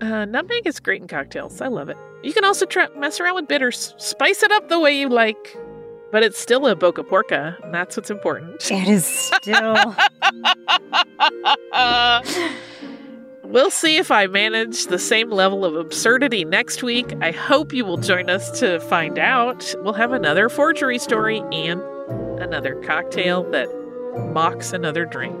uh, 0.00 0.24
nutmeg 0.24 0.66
is 0.66 0.80
great 0.80 1.02
in 1.02 1.08
cocktails. 1.08 1.60
I 1.60 1.68
love 1.68 1.88
it. 1.88 1.96
You 2.22 2.32
can 2.32 2.44
also 2.44 2.66
try, 2.66 2.88
mess 2.98 3.20
around 3.20 3.36
with 3.36 3.48
bitters, 3.48 3.94
spice 3.98 4.42
it 4.42 4.50
up 4.50 4.68
the 4.68 4.80
way 4.80 4.98
you 4.98 5.08
like. 5.08 5.56
But 6.10 6.22
it's 6.22 6.38
still 6.38 6.66
a 6.66 6.76
Boca 6.76 7.02
Porca, 7.02 7.60
and 7.64 7.74
that's 7.74 7.96
what's 7.96 8.10
important. 8.10 8.70
It 8.70 8.88
is 8.88 9.04
still. 9.04 9.74
we'll 13.54 13.70
see 13.70 13.96
if 13.96 14.10
I 14.10 14.26
manage 14.26 14.86
the 14.86 14.98
same 14.98 15.30
level 15.30 15.64
of 15.64 15.76
absurdity 15.76 16.44
next 16.44 16.82
week. 16.82 17.14
I 17.22 17.30
hope 17.30 17.72
you 17.72 17.84
will 17.84 17.96
join 17.96 18.28
us 18.28 18.58
to 18.58 18.80
find 18.80 19.16
out. 19.16 19.74
We'll 19.78 19.94
have 19.94 20.12
another 20.12 20.48
forgery 20.48 20.98
story 20.98 21.38
and 21.52 21.80
another 22.42 22.74
cocktail 22.82 23.48
that 23.52 23.68
mocks 24.32 24.72
another 24.72 25.06
drink. 25.06 25.40